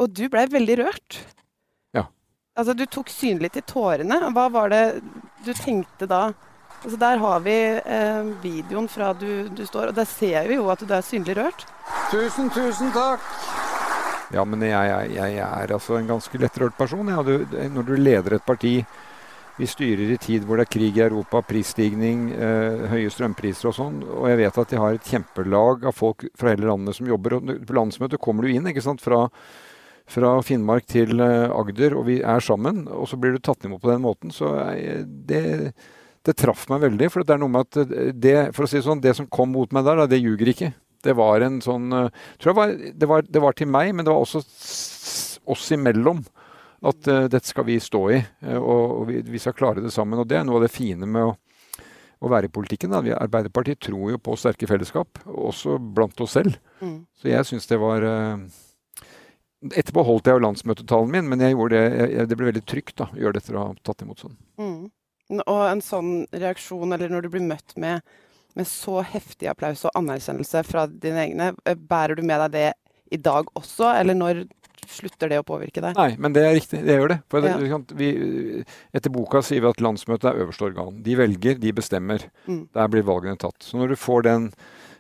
Og 0.01 0.11
du 0.11 0.27
ble 0.31 0.47
veldig 0.51 0.79
rørt. 0.83 1.21
Ja. 1.95 2.09
Altså, 2.57 2.75
du 2.75 2.87
tok 2.87 3.13
synlig 3.13 3.53
til 3.55 3.67
tårene. 3.69 4.19
Hva 4.35 4.49
var 4.53 4.73
det 4.73 4.85
du 5.47 5.53
tenkte 5.55 6.09
da? 6.11 6.29
Altså, 6.85 6.99
der 7.01 7.21
har 7.23 7.45
vi 7.45 7.59
eh, 7.81 8.33
videoen 8.43 8.89
fra 8.93 9.13
du, 9.17 9.49
du 9.49 9.65
står, 9.67 9.93
og 9.93 9.97
der 9.97 10.09
ser 10.09 10.49
vi 10.49 10.59
jo 10.59 10.69
at 10.73 10.83
du 10.85 10.93
er 10.93 11.07
synlig 11.07 11.39
rørt. 11.39 11.65
Tusen, 12.11 12.51
tusen 12.53 12.93
takk! 12.93 13.64
Ja, 14.35 14.43
men 14.49 14.63
jeg, 14.67 14.75
jeg, 15.15 15.35
jeg 15.37 15.43
er 15.47 15.73
altså 15.77 15.99
en 15.99 16.09
ganske 16.11 16.39
lettrørt 16.43 16.75
person. 16.79 17.11
Ja, 17.13 17.23
du, 17.23 17.45
når 17.71 17.87
du 17.87 17.95
leder 18.01 18.39
et 18.39 18.47
parti 18.47 18.81
Vi 19.55 19.69
styrer 19.71 20.11
i 20.11 20.17
tid 20.19 20.43
hvor 20.43 20.59
det 20.59 20.65
er 20.65 20.73
krig 20.75 20.97
i 20.99 21.05
Europa, 21.05 21.39
prisstigning, 21.47 22.25
eh, 22.35 22.89
høye 22.91 23.11
strømpriser 23.15 23.69
og 23.71 23.77
sånn. 23.77 24.01
Og 24.03 24.27
jeg 24.27 24.41
vet 24.41 24.57
at 24.59 24.73
de 24.73 24.81
har 24.83 24.97
et 24.97 25.11
kjempelag 25.13 25.87
av 25.87 25.95
folk 25.95 26.25
fra 26.35 26.51
hele 26.51 26.67
landet 26.67 26.99
som 26.99 27.07
jobber. 27.07 27.37
Og 27.37 27.53
på 27.63 27.77
landsmøtet 27.79 28.19
kommer 28.19 28.43
du 28.43 28.51
inn 28.51 28.67
ikke 28.67 28.83
sant, 28.83 29.05
fra, 29.05 29.29
fra 30.11 30.33
Finnmark 30.43 30.89
til 30.91 31.23
eh, 31.23 31.55
Agder, 31.55 31.95
og 31.95 32.09
vi 32.11 32.19
er 32.19 32.43
sammen. 32.43 32.89
Og 32.91 33.07
så 33.07 33.21
blir 33.21 33.37
du 33.37 33.45
tatt 33.47 33.63
imot 33.63 33.85
på 33.85 33.93
den 33.93 34.03
måten. 34.03 34.35
Så 34.35 34.57
jeg, 34.75 35.05
det, 35.31 35.45
det 36.27 36.35
traff 36.43 36.67
meg 36.73 36.83
veldig. 36.89 37.13
For 37.15 37.23
det 37.23 37.37
er 37.37 37.45
noe 37.45 37.55
med 37.55 37.71
at 37.71 37.85
eh, 37.85 38.11
det, 38.11 38.37
for 38.59 38.67
å 38.67 38.73
si 38.75 38.83
sånn, 38.83 39.07
det 39.07 39.15
som 39.21 39.31
kom 39.31 39.55
mot 39.55 39.71
meg 39.71 39.87
der, 39.87 40.03
det 40.11 40.19
ljuger 40.19 40.51
ikke. 40.51 40.75
Det 41.05 41.15
var 41.19 41.45
en 41.45 41.61
sånn 41.65 41.93
eh, 41.93 42.23
tror 42.41 42.53
jeg 42.53 42.59
var, 42.59 42.75
det, 43.03 43.09
var, 43.11 43.27
det 43.29 43.43
var 43.45 43.57
til 43.59 43.71
meg, 43.71 43.93
men 43.95 44.07
det 44.07 44.13
var 44.13 44.25
også 44.25 44.43
oss 45.45 45.71
imellom. 45.77 46.25
At 46.85 47.09
uh, 47.09 47.25
dette 47.33 47.49
skal 47.49 47.65
vi 47.65 47.79
stå 47.81 48.03
i, 48.13 48.19
eh, 48.21 48.59
og, 48.59 48.83
og 48.99 49.07
vi, 49.09 49.23
vi 49.25 49.41
skal 49.41 49.57
klare 49.57 49.81
det 49.85 49.93
sammen. 49.95 50.21
Og 50.21 50.29
det 50.29 50.37
er 50.37 50.45
noe 50.45 50.61
av 50.61 50.67
det 50.67 50.73
fine 50.75 51.09
med 51.09 51.31
å, 51.31 51.33
å 52.21 52.33
være 52.33 52.51
i 52.51 52.53
politikken. 52.53 52.93
Da. 52.93 53.01
Vi, 53.05 53.15
Arbeiderpartiet 53.17 53.81
tror 53.87 54.13
jo 54.13 54.21
på 54.21 54.37
sterke 54.41 54.69
fellesskap, 54.69 55.23
også 55.25 55.79
blant 55.79 56.21
oss 56.21 56.37
selv. 56.37 56.59
Mm. 56.85 56.99
Så 57.17 57.31
jeg 57.33 57.49
syns 57.49 57.71
det 57.71 57.81
var 57.81 58.05
uh, 58.05 58.37
Etterpå 59.65 60.03
holdt 60.05 60.29
jeg 60.29 60.37
jo 60.37 60.45
landsmøtetalen 60.45 61.09
min, 61.09 61.29
men 61.31 61.41
jeg 61.41 61.55
gjorde 61.55 61.79
det, 61.79 62.09
jeg, 62.13 62.29
det 62.29 62.37
ble 62.37 62.51
veldig 62.51 62.63
trygt 62.69 62.99
da, 63.01 63.07
å 63.09 63.17
gjøre 63.17 63.33
det 63.33 63.41
etter 63.41 63.57
å 63.57 63.63
ha 63.63 63.71
tatt 63.81 64.05
imot 64.05 64.21
sånn. 64.21 64.35
Mm. 64.61 64.83
Og 65.41 65.61
en 65.65 65.81
sånn 65.81 66.11
reaksjon, 66.37 66.93
eller 66.93 67.09
når 67.09 67.25
du 67.25 67.31
blir 67.33 67.47
møtt 67.49 67.73
med, 67.81 68.05
med 68.55 68.69
så 68.71 69.01
heftig 69.07 69.49
applaus 69.51 69.85
og 69.89 69.95
anerkjennelse 69.99 70.63
fra 70.67 70.87
dine 70.89 71.27
egne, 71.27 71.53
eh, 71.67 71.75
bærer 71.75 72.19
du 72.19 72.23
med 72.23 72.41
deg 72.47 72.53
det 72.55 72.69
i 73.13 73.21
dag 73.21 73.49
også, 73.55 73.93
eller 74.01 74.17
når 74.19 74.45
slutter 74.91 75.31
det 75.31 75.41
å 75.41 75.47
påvirke 75.47 75.83
deg? 75.83 75.97
Nei, 75.97 76.15
men 76.21 76.35
det 76.35 76.45
er 76.45 76.55
riktig. 76.57 76.83
Det 76.85 76.99
gjør 76.99 77.15
det. 77.15 77.19
For 77.31 77.41
Ja. 77.41 77.79
vi, 77.95 78.65
etter 78.93 79.11
boka 79.11 79.43
sier 79.43 79.61
vi 79.61 79.71
at 79.71 79.81
landsmøtet 79.81 80.31
er 80.31 80.45
øverste 80.45 80.69
organ. 80.69 81.03
De 81.03 81.17
velger, 81.17 81.59
de 81.59 81.73
bestemmer. 81.73 82.29
Mm. 82.47 82.69
Der 82.73 82.89
blir 82.89 83.03
valgene 83.03 83.39
tatt. 83.39 83.61
Så 83.61 83.79
når 83.79 83.89
du 83.89 83.97
får 83.97 84.23
den 84.23 84.53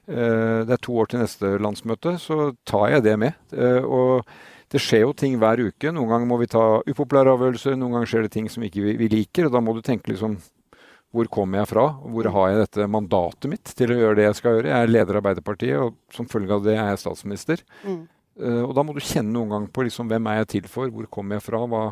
uh, 0.08 0.64
Det 0.64 0.72
er 0.72 0.82
to 0.82 0.92
år 0.92 1.06
til 1.08 1.20
neste 1.20 1.58
landsmøte, 1.58 2.18
så 2.18 2.54
tar 2.64 2.90
jeg 2.90 3.02
det 3.04 3.18
med. 3.18 3.32
Uh, 3.52 3.84
og 3.84 4.24
det 4.70 4.80
skjer 4.80 5.04
jo 5.04 5.12
ting 5.12 5.38
hver 5.38 5.60
uke. 5.60 5.92
Noen 5.92 6.08
ganger 6.08 6.26
må 6.26 6.38
vi 6.40 6.50
ta 6.50 6.82
upopulære 6.84 7.30
avgjørelser, 7.30 7.76
noen 7.76 7.92
ganger 7.92 8.10
skjer 8.10 8.22
det 8.26 8.32
ting 8.32 8.48
som 8.50 8.62
ikke 8.62 8.82
vi, 8.82 8.96
vi 8.96 9.08
liker. 9.08 9.46
Og 9.46 9.52
da 9.52 9.60
må 9.60 9.74
du 9.76 9.82
tenke 9.84 10.10
liksom 10.10 10.38
hvor 11.14 11.28
kommer 11.31 11.61
jeg 11.62 11.69
fra? 11.70 11.84
Hvor 12.02 12.26
har 12.34 12.49
jeg 12.50 12.58
dette 12.64 12.88
mandatet 12.90 13.46
mitt 13.52 13.70
til 13.78 13.93
å 13.94 13.99
gjøre 14.00 14.16
det 14.19 14.25
jeg 14.26 14.38
skal 14.40 14.56
gjøre? 14.58 14.72
Jeg 14.72 14.82
er 14.88 14.90
leder 14.90 15.14
av 15.14 15.20
Arbeiderpartiet, 15.22 15.78
og 15.78 15.94
som 16.12 16.26
følge 16.26 16.56
av 16.58 16.64
det 16.66 16.75
er 16.75 16.88
jeg 16.90 17.02
statsminister. 17.05 17.62
Mm. 17.87 18.00
Eh, 18.43 18.62
og 18.66 18.75
da 18.75 18.82
må 18.82 18.94
du 18.96 19.00
kjenne 19.05 19.31
noen 19.31 19.52
gang 19.55 19.66
på 19.70 19.84
liksom, 19.87 20.08
hvem 20.11 20.26
er 20.32 20.40
jeg 20.43 20.49
til 20.56 20.69
for, 20.72 20.90
hvor 20.90 21.06
kommer 21.06 21.38
jeg 21.38 21.44
fra? 21.46 21.61
Hva, 21.70 21.82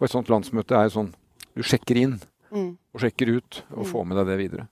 og 0.00 0.06
et 0.08 0.14
sånt 0.14 0.30
landsmøte 0.32 0.72
er 0.78 0.88
jo 0.88 0.96
sånn 1.02 1.12
Du 1.54 1.62
sjekker 1.66 1.98
inn 2.00 2.20
Mm. 2.50 2.76
og 2.94 3.00
sjekker 3.02 3.28
ut, 3.36 3.62
og 3.76 3.84
Mm. 3.84 3.90
får 3.92 4.06
med 4.06 4.16
deg 4.16 4.26
det 4.26 4.38
videre. 4.38 4.68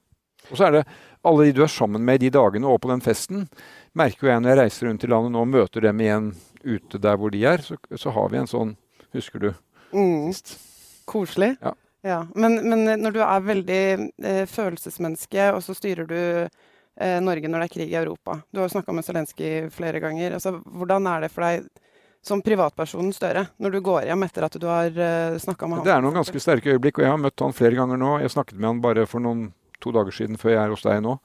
Og 0.50 0.56
så 0.56 0.66
er 0.66 0.70
det 0.72 0.86
alle 1.24 1.44
de 1.44 1.52
du 1.52 1.62
er 1.62 1.68
sammen 1.68 2.00
med 2.04 2.14
i 2.22 2.28
de 2.28 2.30
dagene 2.38 2.64
og 2.66 2.80
på 2.80 2.88
den 2.88 3.00
festen. 3.04 3.48
Merker 3.94 4.26
jo 4.26 4.32
jeg 4.32 4.40
når 4.42 4.48
jeg 4.54 4.58
reiser 4.58 4.86
rundt 4.88 5.04
i 5.04 5.06
landet 5.10 5.32
nå 5.32 5.40
og 5.42 5.48
møter 5.52 5.80
dem 5.82 5.98
igjen 6.00 6.34
ute 6.64 6.98
der 6.98 7.16
hvor 7.16 7.30
de 7.30 7.44
er, 7.44 7.58
så, 7.58 7.76
så 7.94 8.10
har 8.14 8.28
vi 8.30 8.38
en 8.38 8.46
sånn 8.50 8.76
Husker 9.12 9.38
du 9.40 9.54
Mm. 9.92 10.32
Koselig. 11.06 11.56
Ja. 11.62 11.72
Ja. 12.06 12.22
Men, 12.34 12.60
men 12.68 13.02
når 13.02 13.16
du 13.16 13.20
er 13.24 13.44
veldig 13.44 13.82
eh, 14.22 14.44
følelsesmenneske, 14.46 15.50
og 15.54 15.62
så 15.64 15.74
styrer 15.74 16.06
du 16.08 16.20
eh, 16.20 17.18
Norge 17.24 17.50
når 17.50 17.64
det 17.64 17.66
er 17.68 17.74
krig 17.74 17.90
i 17.90 17.98
Europa 17.98 18.38
Du 18.52 18.60
har 18.60 18.68
jo 18.68 18.74
snakka 18.76 18.94
med 18.94 19.06
Zelenskyj 19.06 19.66
flere 19.74 20.02
ganger. 20.02 20.38
Altså, 20.38 20.54
hvordan 20.62 21.10
er 21.10 21.26
det 21.26 21.32
for 21.34 21.46
deg 21.48 21.66
som 22.28 22.42
privatpersonen 22.44 23.12
Støre, 23.14 23.44
når 23.62 23.74
du 23.74 23.80
går 23.86 24.08
hjem 24.10 24.24
etter 24.26 24.46
at 24.46 24.56
du 24.60 24.66
har 24.70 24.90
eh, 24.90 25.38
snakka 25.42 25.66
med 25.66 25.80
ham? 25.80 25.86
Det 25.86 25.94
er 25.94 26.02
noen 26.04 26.18
ganske 26.20 26.42
sterke 26.42 26.74
øyeblikk, 26.74 27.00
og 27.00 27.06
jeg 27.06 27.14
har 27.14 27.22
møtt 27.22 27.46
han 27.46 27.56
flere 27.56 27.78
ganger 27.78 28.00
nå. 28.00 28.16
Jeg 28.22 28.34
snakket 28.34 28.58
med 28.58 28.72
han 28.72 28.82
bare 28.84 29.06
for 29.10 29.24
noen 29.24 29.48
to 29.82 29.94
dager 29.94 30.14
siden 30.14 30.38
før 30.38 30.54
jeg 30.54 30.62
er 30.64 30.74
hos 30.74 30.86
deg 30.86 31.02
nå. 31.04 31.18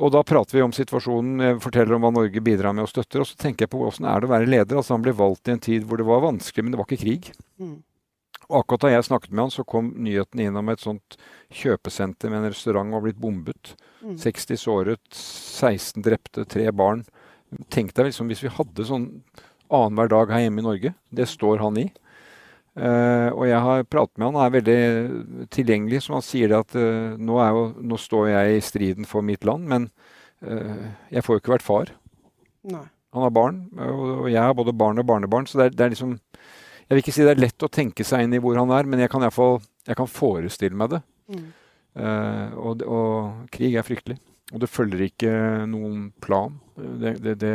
Og 0.00 0.12
da 0.14 0.22
prater 0.24 0.56
vi 0.56 0.64
om 0.64 0.72
situasjonen, 0.72 1.42
jeg 1.44 1.60
forteller 1.60 1.96
om 1.96 2.04
hva 2.04 2.12
Norge 2.14 2.40
bidrar 2.44 2.72
med 2.76 2.86
og 2.86 2.90
støtter. 2.92 3.20
Og 3.20 3.28
så 3.28 3.36
tenker 3.40 3.66
jeg 3.66 3.72
på 3.72 3.82
åssen 3.84 4.08
er 4.08 4.20
det 4.22 4.28
å 4.28 4.32
være 4.32 4.48
leder. 4.48 4.80
Altså 4.80 4.94
Han 4.96 5.04
ble 5.04 5.12
valgt 5.16 5.48
i 5.48 5.54
en 5.54 5.62
tid 5.62 5.84
hvor 5.88 6.00
det 6.00 6.08
var 6.08 6.24
vanskelig, 6.24 6.64
men 6.64 6.72
det 6.72 6.80
var 6.80 6.88
ikke 6.88 7.04
krig. 7.04 7.30
Mm. 7.60 7.78
Og 8.50 8.64
akkurat 8.64 8.84
da 8.84 8.90
jeg 8.92 9.06
snakket 9.06 9.32
med 9.32 9.46
han, 9.46 9.54
så 9.54 9.64
kom 9.68 9.92
nyheten 10.02 10.42
inn 10.42 10.58
om 10.58 10.72
et 10.72 10.82
sånt 10.82 11.16
kjøpesenter 11.54 12.32
med 12.32 12.42
en 12.42 12.50
restaurant 12.50 12.92
var 12.94 13.04
blitt 13.04 13.20
bombet. 13.20 13.74
Mm. 14.02 14.16
60 14.18 14.60
såret, 14.60 15.02
16 15.14 16.02
drepte, 16.04 16.44
tre 16.50 16.66
barn. 16.74 17.04
Tenk 17.70 17.94
deg 17.94 18.10
liksom 18.10 18.30
hvis 18.30 18.42
vi 18.44 18.52
hadde 18.54 18.86
sånn 18.86 19.08
annenhver 19.70 20.10
dag 20.10 20.34
her 20.34 20.44
hjemme 20.44 20.62
i 20.62 20.66
Norge. 20.66 20.94
Det 21.14 21.28
står 21.30 21.62
han 21.62 21.78
i. 21.78 21.88
Uh, 22.78 23.28
og 23.34 23.44
jeg 23.48 23.58
har 23.66 23.88
pratet 23.90 24.14
med 24.16 24.28
han, 24.28 24.36
han 24.38 24.46
er 24.46 24.54
veldig 24.54 25.46
tilgjengelig, 25.52 26.04
som 26.04 26.16
han 26.16 26.24
sier 26.24 26.52
det 26.52 26.60
at 26.60 26.76
uh, 26.78 27.16
nå, 27.18 27.40
er 27.42 27.50
jo, 27.56 27.64
nå 27.82 27.98
står 27.98 28.30
jeg 28.30 28.54
i 28.56 28.62
striden 28.62 29.08
for 29.10 29.26
mitt 29.26 29.44
land, 29.44 29.66
men 29.68 29.88
uh, 30.46 30.86
jeg 31.10 31.26
får 31.26 31.36
jo 31.36 31.42
ikke 31.42 31.54
vært 31.56 31.66
far. 31.66 31.92
Nei. 32.70 32.86
Han 33.10 33.26
har 33.26 33.34
barn, 33.34 33.58
og, 33.74 34.04
og 34.22 34.28
jeg 34.30 34.38
har 34.38 34.54
både 34.54 34.76
barn 34.78 35.02
og 35.02 35.08
barnebarn, 35.08 35.50
så 35.50 35.58
det 35.58 35.66
er, 35.66 35.74
det 35.74 35.84
er 35.86 35.92
liksom 35.96 36.14
Jeg 36.90 36.96
vil 36.96 37.04
ikke 37.04 37.14
si 37.14 37.22
det 37.22 37.36
er 37.36 37.44
lett 37.44 37.62
å 37.62 37.70
tenke 37.70 38.02
seg 38.02 38.24
inn 38.24 38.32
i 38.34 38.40
hvor 38.42 38.58
han 38.58 38.72
er, 38.74 38.88
men 38.90 38.98
jeg 38.98 39.12
kan 39.12 39.22
iallfall 39.22 39.60
jeg 39.86 39.94
kan 39.98 40.10
forestille 40.10 40.74
meg 40.74 40.96
det. 40.96 40.98
Mm. 41.30 41.44
Uh, 41.94 42.48
og, 42.58 42.82
og 42.82 43.50
krig 43.54 43.76
er 43.78 43.86
fryktelig. 43.86 44.18
Og 44.50 44.62
det 44.62 44.70
følger 44.70 45.04
ikke 45.06 45.32
noen 45.70 46.08
plan. 46.22 46.56
Det, 46.74 47.14
det, 47.22 47.36
det 47.38 47.52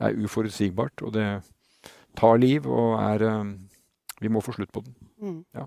er 0.00 0.22
uforutsigbart, 0.24 1.04
og 1.04 1.12
det 1.18 1.26
tar 2.16 2.40
liv 2.40 2.64
og 2.64 2.96
er 2.96 3.26
eh, 3.26 3.50
Vi 4.20 4.30
må 4.32 4.40
få 4.44 4.54
slutt 4.56 4.72
på 4.72 4.82
den. 4.84 4.96
Mm. 5.20 5.36
Ja. 5.56 5.66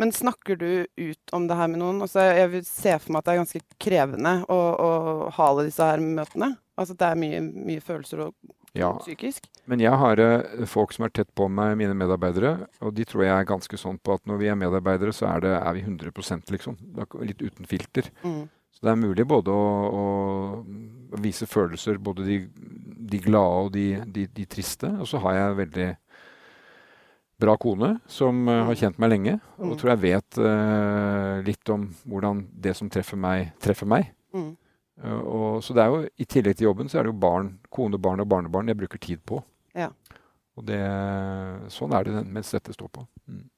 Men 0.00 0.14
snakker 0.14 0.56
du 0.56 0.86
ut 0.86 1.34
om 1.34 1.48
det 1.50 1.58
her 1.58 1.68
med 1.70 1.82
noen? 1.82 2.00
Altså, 2.02 2.22
jeg 2.30 2.50
vil 2.54 2.64
se 2.66 2.94
for 3.02 3.12
meg 3.12 3.20
at 3.20 3.26
det 3.26 3.32
er 3.34 3.42
ganske 3.42 3.60
krevende 3.82 4.32
å, 4.46 4.58
å 4.58 4.90
ha 5.34 5.50
alle 5.50 5.66
disse 5.66 5.86
her 5.86 6.02
møtene. 6.02 6.54
Altså, 6.78 6.96
det 6.98 7.10
er 7.10 7.20
mye, 7.20 7.42
mye 7.42 7.82
følelser 7.84 8.24
og 8.28 8.49
Ja. 8.78 8.92
psykisk. 9.00 9.48
Men 9.66 9.80
jeg 9.82 9.96
har 9.98 10.20
eh, 10.22 10.64
folk 10.70 10.92
som 10.94 11.04
er 11.06 11.12
tett 11.14 11.30
på 11.34 11.48
meg, 11.50 11.76
mine 11.80 11.94
medarbeidere, 11.98 12.68
og 12.80 12.94
de 12.94 13.04
tror 13.08 13.24
jeg 13.24 13.34
er 13.34 13.48
ganske 13.48 13.78
sånn 13.80 13.98
på 13.98 14.14
at 14.14 14.26
når 14.30 14.38
vi 14.42 14.50
er 14.50 14.58
medarbeidere, 14.58 15.12
så 15.14 15.26
er, 15.32 15.40
det, 15.44 15.54
er 15.58 15.74
vi 15.74 15.82
100 15.86 16.50
liksom. 16.54 16.76
Litt 17.26 17.42
uten 17.42 17.66
filter. 17.66 18.10
Mm. 18.22 18.48
Så 18.70 18.86
det 18.86 18.92
er 18.92 19.00
mulig 19.02 19.26
både 19.28 19.50
å, 19.50 19.64
å 20.00 21.18
vise 21.20 21.46
følelser, 21.50 21.98
både 21.98 22.24
de, 22.28 22.38
de 23.10 23.18
glade 23.18 23.64
og 23.66 23.72
de, 23.74 23.88
de, 24.06 24.26
de 24.26 24.46
triste. 24.46 24.86
Og 25.00 25.08
så 25.10 25.18
har 25.24 25.34
jeg 25.36 25.50
en 25.50 25.58
veldig 25.64 25.88
bra 27.40 27.56
kone 27.56 27.94
som 28.10 28.48
eh, 28.48 28.62
har 28.68 28.78
kjent 28.78 28.98
meg 29.00 29.14
lenge, 29.14 29.38
og 29.58 29.70
Mm. 29.72 29.76
tror 29.80 29.90
jeg 29.94 30.00
vet 30.02 30.38
uh, 30.38 31.40
litt 31.46 31.68
om 31.72 31.86
hvordan 32.08 32.42
det 32.52 32.74
som 32.76 32.90
treffer 32.92 33.16
meg, 33.20 33.52
treffer 33.60 33.88
meg. 33.88 34.10
Mm. 34.34 34.56
Eh, 35.04 35.20
og, 35.20 35.62
så 35.64 35.76
det 35.76 35.84
er 35.84 35.94
jo, 35.94 36.02
I 36.16 36.26
tillegg 36.28 36.58
til 36.58 36.68
jobben 36.70 36.90
så 36.90 37.00
er 37.00 37.06
det 37.06 37.14
jo 37.14 37.20
barn, 37.22 37.54
kone, 37.72 38.00
barn 38.00 38.22
og 38.22 38.28
barnebarn 38.30 38.68
jeg 38.72 38.80
bruker 38.80 39.00
tid 39.02 39.22
på. 39.26 39.40
Ja. 39.76 39.90
Og 40.58 40.66
det, 40.68 40.80
sånn 41.72 41.94
er 41.96 42.06
det 42.06 42.26
mens 42.26 42.52
dette 42.52 42.74
står 42.76 42.90
på. 42.92 43.06
Mm. 43.30 43.48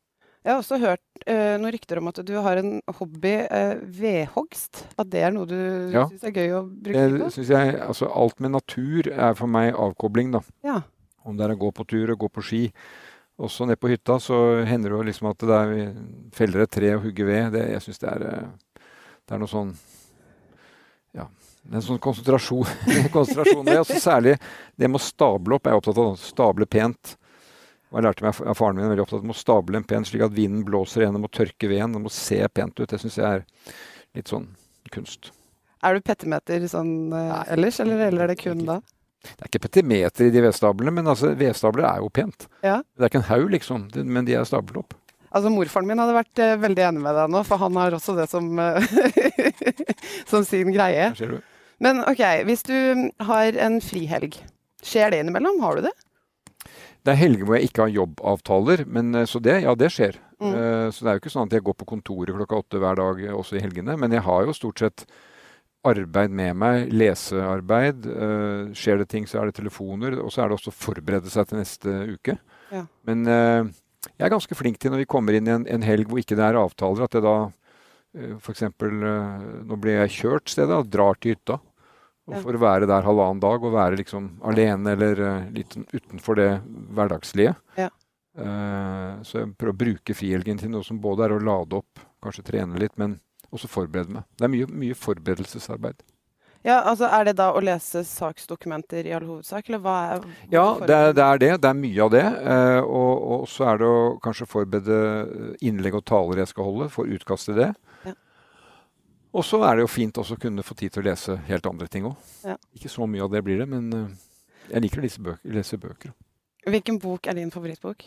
Jeg 0.42 0.50
har 0.50 0.58
også 0.58 0.78
hørt 0.82 1.02
uh, 1.28 1.54
noen 1.62 1.70
rykter 1.70 2.00
om 2.00 2.08
at 2.10 2.18
du 2.26 2.32
har 2.42 2.58
en 2.58 2.72
hobby, 2.98 3.34
uh, 3.46 3.78
vedhogst. 3.94 4.80
At 4.98 5.10
det 5.12 5.22
er 5.22 5.34
noe 5.34 5.46
du 5.46 5.54
Ja. 5.94 6.08
syns 6.10 6.24
er 6.26 6.34
gøy 6.34 6.56
å 6.58 6.62
bruke 6.66 6.98
tid 6.98 7.14
på? 7.22 7.28
synes 7.36 7.52
jeg, 7.54 7.76
altså 7.78 8.08
Alt 8.10 8.42
med 8.42 8.50
natur 8.56 9.06
er 9.12 9.36
for 9.38 9.46
meg 9.46 9.70
avkobling. 9.78 10.32
da. 10.34 10.42
Ja. 10.66 10.80
Om 11.22 11.38
det 11.38 11.46
er 11.46 11.54
å 11.54 11.60
gå 11.62 11.70
på 11.70 11.86
tur 11.86 12.10
og 12.10 12.18
gå 12.24 12.28
på 12.28 12.42
ski. 12.42 12.62
Også 13.38 13.66
nede 13.66 13.78
på 13.78 13.90
hytta 13.90 14.18
så 14.18 14.66
hender 14.66 14.90
det 14.90 14.98
jo 14.98 15.06
liksom 15.10 15.30
at 15.30 15.38
det 15.38 15.60
er 15.60 15.94
feller 16.34 16.66
et 16.66 16.74
tre 16.74 16.90
og 16.96 17.06
hugger 17.06 17.30
ved. 17.30 17.52
Det, 17.54 17.64
jeg 17.76 17.86
syns 17.86 18.02
det 18.02 18.18
Det 18.18 19.36
er 19.36 19.38
noe 19.38 19.48
sånn 19.50 19.70
Ja. 21.16 21.26
Er 21.70 21.78
en 21.78 21.84
sånn 21.86 22.00
konsentrasjon. 22.02 22.68
konsentrasjon 23.14 23.66
det, 23.68 23.78
altså 23.82 23.98
Særlig 24.02 24.36
det 24.76 24.88
med 24.88 24.98
å 24.98 25.04
stable 25.04 25.58
opp 25.58 25.68
er 25.68 25.74
jeg 25.74 25.82
opptatt 25.82 26.00
av. 26.02 26.14
å 26.14 26.20
Stable 26.20 26.68
pent. 26.70 27.16
Og 27.92 27.98
jeg 28.00 28.06
lærte 28.06 28.24
meg 28.24 28.40
av 28.48 28.56
faren 28.56 28.78
min 28.80 28.88
veldig 28.88 29.04
opptatt 29.04 29.20
av 29.20 29.34
å 29.34 29.36
stable 29.36 29.78
en 29.78 29.86
pent 29.86 30.08
slik 30.08 30.24
at 30.24 30.32
vinden 30.32 30.64
blåser 30.64 31.04
gjennom 31.04 31.28
og 31.28 31.34
tørker 31.36 31.70
veden. 31.70 31.92
Det 31.94 32.02
må 32.06 32.12
se 32.12 32.40
pent 32.48 32.80
ut. 32.80 32.88
Det 32.88 32.98
syns 33.02 33.20
jeg 33.20 33.28
er 33.28 33.44
litt 34.16 34.32
sånn 34.32 34.48
kunst. 34.92 35.30
Er 35.82 35.98
du 35.98 36.04
petimeter 36.06 36.64
sånn 36.70 37.12
uh, 37.12 37.42
ellers, 37.52 37.80
eller 37.82 38.06
gjelder 38.06 38.32
det 38.32 38.38
kun 38.40 38.64
da? 38.64 38.78
Det 39.22 39.44
er 39.44 39.50
ikke 39.50 39.66
petimeter 39.66 40.26
i 40.26 40.32
de 40.34 40.42
vedstablene, 40.42 40.94
men 40.94 41.10
altså, 41.10 41.30
vedstabler 41.38 41.86
er 41.86 42.00
jo 42.02 42.10
pent. 42.14 42.48
Ja. 42.64 42.80
Det 42.96 43.04
er 43.04 43.10
ikke 43.10 43.20
en 43.20 43.28
haug, 43.28 43.46
liksom, 43.54 43.84
men 44.02 44.26
de 44.26 44.34
er 44.38 44.48
stablet 44.48 44.82
opp. 44.82 44.96
Altså 45.32 45.52
Morfaren 45.52 45.88
min 45.88 46.00
hadde 46.02 46.16
vært 46.16 46.42
uh, 46.42 46.54
veldig 46.60 46.84
enig 46.90 47.02
med 47.04 47.16
deg 47.16 47.32
nå, 47.32 47.42
for 47.48 47.62
han 47.62 47.78
har 47.80 47.96
også 47.96 48.14
det 48.18 48.28
som, 48.30 48.48
uh, 48.60 48.80
som 50.30 50.44
sin 50.46 50.72
greie. 50.74 51.10
Men 51.82 52.02
OK, 52.06 52.22
hvis 52.48 52.64
du 52.68 52.76
har 53.26 53.58
en 53.66 53.80
frihelg, 53.82 54.36
skjer 54.84 55.14
det 55.14 55.22
innimellom? 55.22 55.62
Har 55.64 55.78
du 55.78 55.88
det? 55.88 55.94
Det 57.02 57.14
er 57.14 57.18
helger 57.18 57.48
hvor 57.48 57.58
jeg 57.58 57.70
ikke 57.70 57.86
har 57.86 57.96
jobbavtaler, 57.96 58.84
men 58.86 59.24
så 59.26 59.40
det, 59.42 59.62
ja, 59.64 59.74
det 59.74 59.90
skjer. 59.90 60.20
Mm. 60.42 60.52
Uh, 60.52 60.86
så 60.92 61.02
det 61.02 61.10
er 61.10 61.18
jo 61.18 61.24
ikke 61.24 61.34
sånn 61.34 61.50
at 61.50 61.56
jeg 61.56 61.66
går 61.66 61.78
på 61.80 61.90
kontoret 61.94 62.36
klokka 62.36 62.62
åtte 62.62 62.80
hver 62.82 62.98
dag, 62.98 63.26
også 63.34 63.58
i 63.58 63.64
helgene. 63.64 63.96
Men 63.98 64.14
jeg 64.14 64.24
har 64.26 64.46
jo 64.46 64.56
stort 64.56 64.82
sett 64.82 65.06
arbeid 65.86 66.30
med 66.30 66.56
meg, 66.58 66.92
lesearbeid. 66.94 68.06
Uh, 68.06 68.72
skjer 68.76 69.02
det 69.02 69.08
ting, 69.10 69.26
så 69.28 69.40
er 69.40 69.50
det 69.50 69.58
telefoner. 69.58 70.18
Og 70.22 70.32
så 70.34 70.42
er 70.42 70.50
det 70.50 70.58
også 70.58 70.74
forberede 70.74 71.30
seg 71.32 71.48
til 71.48 71.62
neste 71.62 71.96
uke. 72.14 72.36
Ja. 72.72 72.84
Men 73.08 73.26
uh, 73.28 73.72
jeg 74.10 74.26
er 74.26 74.32
ganske 74.32 74.56
flink 74.58 74.78
til 74.82 74.92
når 74.92 75.04
vi 75.04 75.10
kommer 75.10 75.36
inn 75.36 75.48
i 75.48 75.54
en, 75.54 75.66
en 75.70 75.84
helg 75.86 76.08
hvor 76.10 76.22
ikke 76.22 76.38
det 76.38 76.46
er 76.46 76.58
avtaler, 76.58 77.04
at 77.06 77.16
jeg 77.16 77.24
da 77.24 77.36
uh, 77.48 78.36
f.eks. 78.38 78.64
Uh, 78.82 79.62
nå 79.68 79.78
blir 79.82 80.00
jeg 80.02 80.16
kjørt 80.18 80.52
stedet, 80.52 80.78
og 80.78 80.90
drar 80.90 81.18
til 81.20 81.36
hytta. 81.36 81.58
Og 82.30 82.36
for 82.38 82.54
å 82.54 82.62
være 82.62 82.86
der 82.86 83.02
halvannen 83.02 83.40
dag 83.42 83.64
og 83.66 83.74
være 83.74 83.98
liksom 83.98 84.28
alene 84.46 84.92
eller 84.94 85.22
uh, 85.26 85.48
litt 85.54 85.74
utenfor 85.90 86.38
det 86.38 86.52
hverdagslige. 86.94 87.56
Ja. 87.78 87.90
Så 88.32 89.42
jeg 89.42 89.50
prøver 89.60 89.74
å 89.74 89.76
bruke 89.76 90.14
frihelgen 90.16 90.56
til 90.56 90.70
noe 90.72 90.86
som 90.86 90.96
både 91.04 91.26
er 91.26 91.34
å 91.34 91.42
lade 91.44 91.76
opp, 91.76 92.00
kanskje 92.24 92.46
trene 92.46 92.78
litt, 92.80 92.94
men 92.96 93.18
også 93.52 93.68
forberede 93.68 94.14
meg. 94.14 94.24
Det 94.40 94.46
er 94.46 94.52
mye, 94.54 94.68
mye 94.72 94.96
forberedelsesarbeid. 94.96 96.00
Ja, 96.62 96.76
altså 96.86 97.08
Er 97.10 97.26
det 97.26 97.34
da 97.40 97.48
å 97.50 97.60
lese 97.62 98.04
saksdokumenter 98.06 99.06
i 99.08 99.14
all 99.16 99.24
hovedsak, 99.26 99.66
eller 99.68 99.80
hva 99.82 99.94
er 100.12 100.26
Ja, 100.52 100.66
det 100.78 100.94
er, 100.94 101.14
det 101.16 101.24
er 101.24 101.40
det. 101.42 101.50
Det 101.64 101.70
er 101.72 101.78
mye 101.78 102.04
av 102.04 102.12
det. 102.14 102.22
Eh, 102.22 102.80
og, 102.82 103.24
og 103.34 103.48
så 103.50 103.66
er 103.72 103.82
det 103.82 103.88
å 103.90 104.02
kanskje 104.22 104.46
forberede 104.46 105.56
innlegg 105.64 105.98
og 105.98 106.06
taler 106.06 106.44
jeg 106.44 106.52
skal 106.52 106.68
holde, 106.70 106.88
for 106.94 107.10
utkast 107.10 107.50
til 107.50 107.58
det. 107.58 107.72
Ja. 108.06 108.14
Og 109.34 109.46
så 109.48 109.62
er 109.66 109.76
det 109.76 109.86
jo 109.86 109.90
fint 109.90 110.22
også 110.22 110.38
å 110.38 110.42
kunne 110.44 110.66
få 110.66 110.78
tid 110.78 110.94
til 110.94 111.02
å 111.02 111.08
lese 111.10 111.38
helt 111.48 111.66
andre 111.66 111.90
ting 111.90 112.06
òg. 112.06 112.32
Ja. 112.46 112.56
Ikke 112.78 112.92
så 112.92 113.10
mye 113.10 113.26
av 113.26 113.34
det 113.34 113.42
blir 113.42 113.64
det, 113.64 113.68
men 113.74 113.90
eh, 113.98 114.08
jeg 114.70 114.86
liker 114.86 115.02
å 115.02 115.06
lese 115.08 115.26
bøker. 115.26 115.54
Lese 115.58 115.82
bøker. 115.82 116.14
Hvilken 116.70 117.02
bok 117.02 117.26
er 117.26 117.40
din 117.40 117.50
favorittbok? 117.50 118.06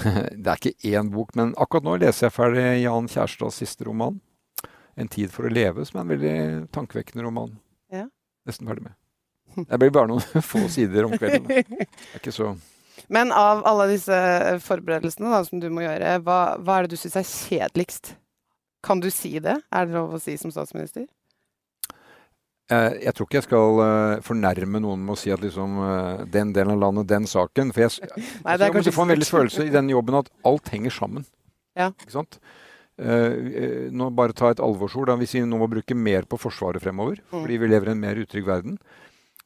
det 0.42 0.48
er 0.48 0.56
ikke 0.56 0.94
én 0.96 1.12
bok, 1.12 1.34
men 1.36 1.52
akkurat 1.60 1.84
nå 1.84 1.98
leser 2.00 2.30
jeg 2.30 2.36
ferdig 2.38 2.68
Jan 2.86 3.10
Kjærstads 3.12 3.60
siste 3.60 3.84
roman. 3.84 4.16
'En 4.96 5.08
tid 5.08 5.30
for 5.32 5.48
å 5.48 5.52
leve', 5.52 5.84
som 5.88 5.98
er 5.98 6.02
en 6.02 6.12
veldig 6.12 6.72
tankevekkende 6.72 7.24
roman. 7.24 7.54
Ja. 7.92 8.06
Nesten 8.46 8.68
ferdig 8.68 8.82
med. 8.84 8.92
Det 9.68 9.78
blir 9.78 9.90
bare 9.90 10.08
noen 10.08 10.42
få 10.52 10.68
sider 10.68 11.04
om 11.08 11.12
kvelden. 11.16 11.46
Det 11.48 11.64
er 11.78 12.20
ikke 12.20 12.32
så 12.32 12.54
Men 13.08 13.32
av 13.32 13.62
alle 13.66 13.86
disse 13.88 14.12
forberedelsene 14.64 15.30
da, 15.32 15.42
som 15.44 15.60
du 15.60 15.68
må 15.72 15.80
gjøre, 15.84 16.18
hva, 16.24 16.58
hva 16.60 16.78
er 16.78 16.82
det 16.86 16.96
du 16.96 17.00
syns 17.00 17.16
er 17.16 17.26
kjedeligst? 17.28 18.14
Kan 18.84 19.00
du 19.00 19.10
si 19.10 19.38
det? 19.38 19.60
Er 19.72 19.86
det 19.86 19.94
lov 19.94 20.14
å 20.16 20.20
si 20.20 20.36
som 20.36 20.50
statsminister? 20.52 21.06
Eh, 22.70 22.92
Jeg 23.04 23.14
tror 23.14 23.26
ikke 23.28 23.38
jeg 23.40 23.46
skal 23.48 23.82
eh, 23.84 24.20
fornærme 24.24 24.80
noen 24.82 25.04
med 25.04 25.14
å 25.16 25.18
si 25.20 25.32
at 25.34 25.42
liksom 25.42 25.78
eh, 25.82 26.24
den 26.32 26.52
delen 26.56 26.76
av 26.76 26.82
landet, 26.84 27.08
den 27.10 27.26
saken. 27.28 27.72
For 27.74 27.84
jeg, 27.84 28.10
Nei, 28.44 28.56
jeg 28.56 28.72
jeg, 28.72 28.84
jeg 28.88 28.96
får 28.96 29.06
en 29.08 29.14
veldig 29.14 29.28
følelse 29.28 29.66
i 29.66 29.72
den 29.74 29.90
jobben 29.92 30.18
at 30.22 30.30
alt 30.48 30.72
henger 30.72 30.94
sammen. 30.94 31.26
Ja. 31.78 31.90
Ikke 32.00 32.16
sant? 32.16 32.38
Eh, 33.02 33.36
eh, 33.62 33.86
nå 33.90 34.10
bare 34.14 34.32
ta 34.38 34.50
et 34.52 34.60
alvorsord. 34.62 35.08
Da. 35.10 35.16
Hvis 35.18 35.34
vi 35.34 35.42
nå 35.42 35.58
må 35.58 35.66
bruke 35.70 35.96
mer 35.98 36.22
på 36.30 36.38
Forsvaret 36.38 36.82
fremover, 36.84 37.18
Mm. 37.32 37.40
fordi 37.42 37.58
vi 37.58 37.68
lever 37.72 37.88
i 37.88 37.94
en 37.96 38.00
mer 38.00 38.14
utrygg 38.22 38.46
verden, 38.46 38.78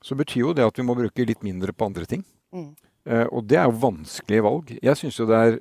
så 0.04 0.14
betyr 0.18 0.42
jo 0.44 0.52
det 0.52 0.66
at 0.66 0.76
vi 0.76 0.84
må 0.84 0.94
bruke 0.98 1.24
litt 1.26 1.42
mindre 1.42 1.72
på 1.72 1.86
andre 1.88 2.04
ting. 2.06 2.24
Mm. 2.52 2.74
Eh, 3.06 3.26
og 3.32 3.46
det 3.46 3.56
er 3.56 3.64
jo 3.70 3.78
vanskelige 3.80 4.42
valg. 4.44 4.78
Jeg 4.82 4.96
synes 4.96 5.16
jo 5.18 5.26
det 5.26 5.36
er 5.38 5.60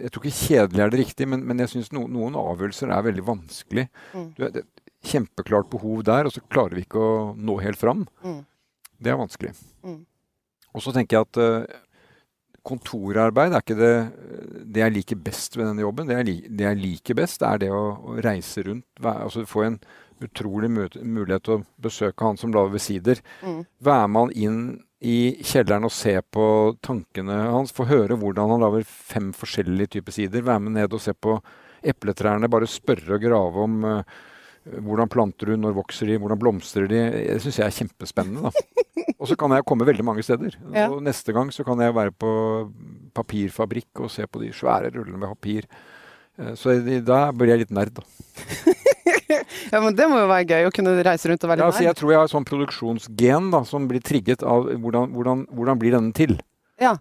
Jeg 0.00 0.10
tror 0.12 0.22
ikke 0.24 0.46
kjedelig 0.48 0.80
er 0.84 0.90
det 0.90 1.00
riktig, 1.04 1.28
men, 1.28 1.44
men 1.44 1.58
jeg 1.58 1.68
syns 1.74 1.92
no, 1.92 2.06
noen 2.06 2.34
avgjørelser 2.38 2.88
er 2.94 3.02
veldig 3.02 3.24
vanskelig. 3.26 3.88
Mm. 4.14 4.28
Du, 4.36 4.44
det 4.48 4.62
er 4.62 4.64
et 4.64 5.10
kjempeklart 5.12 5.68
behov 5.70 6.02
der, 6.04 6.24
og 6.26 6.32
så 6.32 6.40
klarer 6.48 6.74
vi 6.78 6.86
ikke 6.86 6.98
å 7.02 7.34
nå 7.36 7.58
helt 7.60 7.78
fram. 7.78 8.06
Det 8.98 9.10
er 9.12 9.18
vanskelig. 9.18 9.52
Og 10.74 10.82
så 10.82 10.92
tenker 10.94 11.18
jeg 11.18 11.26
at 11.28 11.82
kontorarbeid 12.66 13.54
er 13.54 13.62
ikke 13.62 13.76
det, 13.78 13.92
det 14.68 14.82
jeg 14.84 14.94
liker 14.94 15.22
best 15.28 15.56
ved 15.56 15.66
denne 15.66 15.84
jobben. 15.84 16.08
Det 16.08 16.18
jeg, 16.18 16.28
li, 16.28 16.36
det 16.48 16.66
jeg 16.66 16.80
liker 16.82 17.18
best, 17.18 17.44
er 17.46 17.62
det 17.62 17.70
å, 17.74 17.84
å 17.96 18.18
reise 18.24 18.64
rundt. 18.66 18.86
Være, 19.00 19.28
altså 19.28 19.46
få 19.48 19.64
en 19.66 19.80
utrolig 20.24 20.70
mulighet 20.70 21.44
til 21.46 21.58
å 21.58 21.64
besøke 21.82 22.26
han 22.26 22.38
som 22.40 22.52
lager 22.54 22.74
visider. 22.74 23.22
Mm. 23.42 23.62
Være 23.88 24.10
med 24.12 24.24
han 24.24 24.36
inn 24.36 24.60
i 24.98 25.18
kjelleren 25.46 25.86
og 25.86 25.94
se 25.94 26.16
på 26.34 26.46
tankene 26.84 27.36
hans. 27.54 27.74
Få 27.74 27.86
høre 27.88 28.18
hvordan 28.18 28.54
han 28.54 28.64
lager 28.66 28.86
fem 28.88 29.30
forskjellige 29.36 29.98
typer 29.98 30.16
sider. 30.16 30.46
Være 30.46 30.64
med 30.66 30.78
ned 30.78 30.96
og 30.96 31.02
se 31.02 31.14
på 31.14 31.38
epletrærne. 31.86 32.50
Bare 32.50 32.70
spørre 32.70 33.16
og 33.16 33.22
grave 33.22 33.68
om 33.68 33.78
eh, 33.86 34.18
hvordan 34.66 35.08
planter 35.08 35.46
du, 35.52 35.56
når 35.56 35.76
vokser 35.78 36.06
de, 36.10 36.18
hvordan 36.18 36.38
blomstrer 36.40 36.88
de. 36.90 36.98
Det 37.32 37.38
syns 37.44 37.58
jeg 37.60 37.66
er 37.66 37.76
kjempespennende. 37.78 38.50
da. 38.50 38.84
Og 39.18 39.26
så 39.30 39.36
kan 39.38 39.50
jeg 39.50 39.64
komme 39.66 39.86
veldig 39.88 40.04
mange 40.04 40.22
steder. 40.22 40.54
Ja. 40.74 40.88
Og 40.92 41.02
neste 41.02 41.32
gang 41.34 41.48
så 41.54 41.64
kan 41.66 41.80
jeg 41.82 41.94
være 41.96 42.12
på 42.14 42.28
papirfabrikk 43.16 44.02
og 44.04 44.10
se 44.12 44.26
på 44.30 44.42
de 44.42 44.50
svære 44.54 44.92
rullene 44.94 45.18
med 45.18 45.28
papir. 45.32 45.66
Eh, 46.38 46.52
Så 46.54 46.76
da 47.04 47.30
blir 47.32 47.54
jeg 47.54 47.64
litt 47.64 47.74
nerd, 47.74 47.94
da. 47.98 48.04
Ja, 49.72 49.80
men 49.84 49.92
det 49.96 50.06
må 50.08 50.16
jo 50.22 50.28
være 50.30 50.46
gøy 50.48 50.66
å 50.68 50.72
kunne 50.72 50.94
reise 51.04 51.28
rundt 51.28 51.42
og 51.44 51.50
være 51.50 51.60
Ja, 51.60 51.66
litt 51.66 51.74
altså 51.74 51.84
jeg 51.84 51.96
tror 51.98 52.10
jeg 52.12 52.18
har 52.18 52.28
et 52.28 52.32
sånn 52.32 52.46
produksjonsgen 52.48 53.50
da, 53.52 53.58
som 53.68 53.84
blir 53.90 54.00
trigget 54.04 54.40
av 54.46 54.70
hvordan, 54.80 55.10
hvordan, 55.12 55.42
hvordan 55.52 55.80
blir 55.82 55.92
denne 55.96 56.14
til. 56.16 56.32
Ja. 56.80 56.94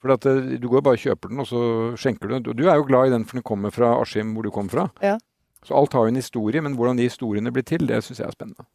For 0.00 0.14
at 0.14 0.24
eh, 0.30 0.54
Du 0.62 0.68
går 0.72 0.80
bare 0.86 0.96
og 0.96 1.02
kjøper 1.04 1.28
den, 1.32 1.42
og 1.44 1.48
så 1.50 1.60
skjenker 2.00 2.28
du 2.30 2.34
den. 2.38 2.42
Du- 2.46 2.54
Du 2.56 2.64
er 2.70 2.76
jo 2.80 2.86
glad 2.88 3.08
i 3.08 3.12
den 3.16 3.24
for 3.28 3.36
den 3.40 3.44
kommer 3.44 3.72
fra 3.74 3.92
Askim, 4.00 4.32
hvor 4.36 4.46
du 4.46 4.50
kom 4.54 4.68
fra. 4.72 4.86
Ja. 5.04 5.18
Så 5.64 5.76
alt 5.76 5.94
har 5.96 6.04
jo 6.04 6.12
en 6.12 6.20
historie, 6.20 6.60
men 6.64 6.76
hvordan 6.76 6.98
de 7.00 7.08
historiene 7.08 7.52
blir 7.54 7.64
til, 7.66 7.86
det 7.88 8.02
syns 8.04 8.20
jeg 8.20 8.28
er 8.28 8.36
spennende. 8.36 8.66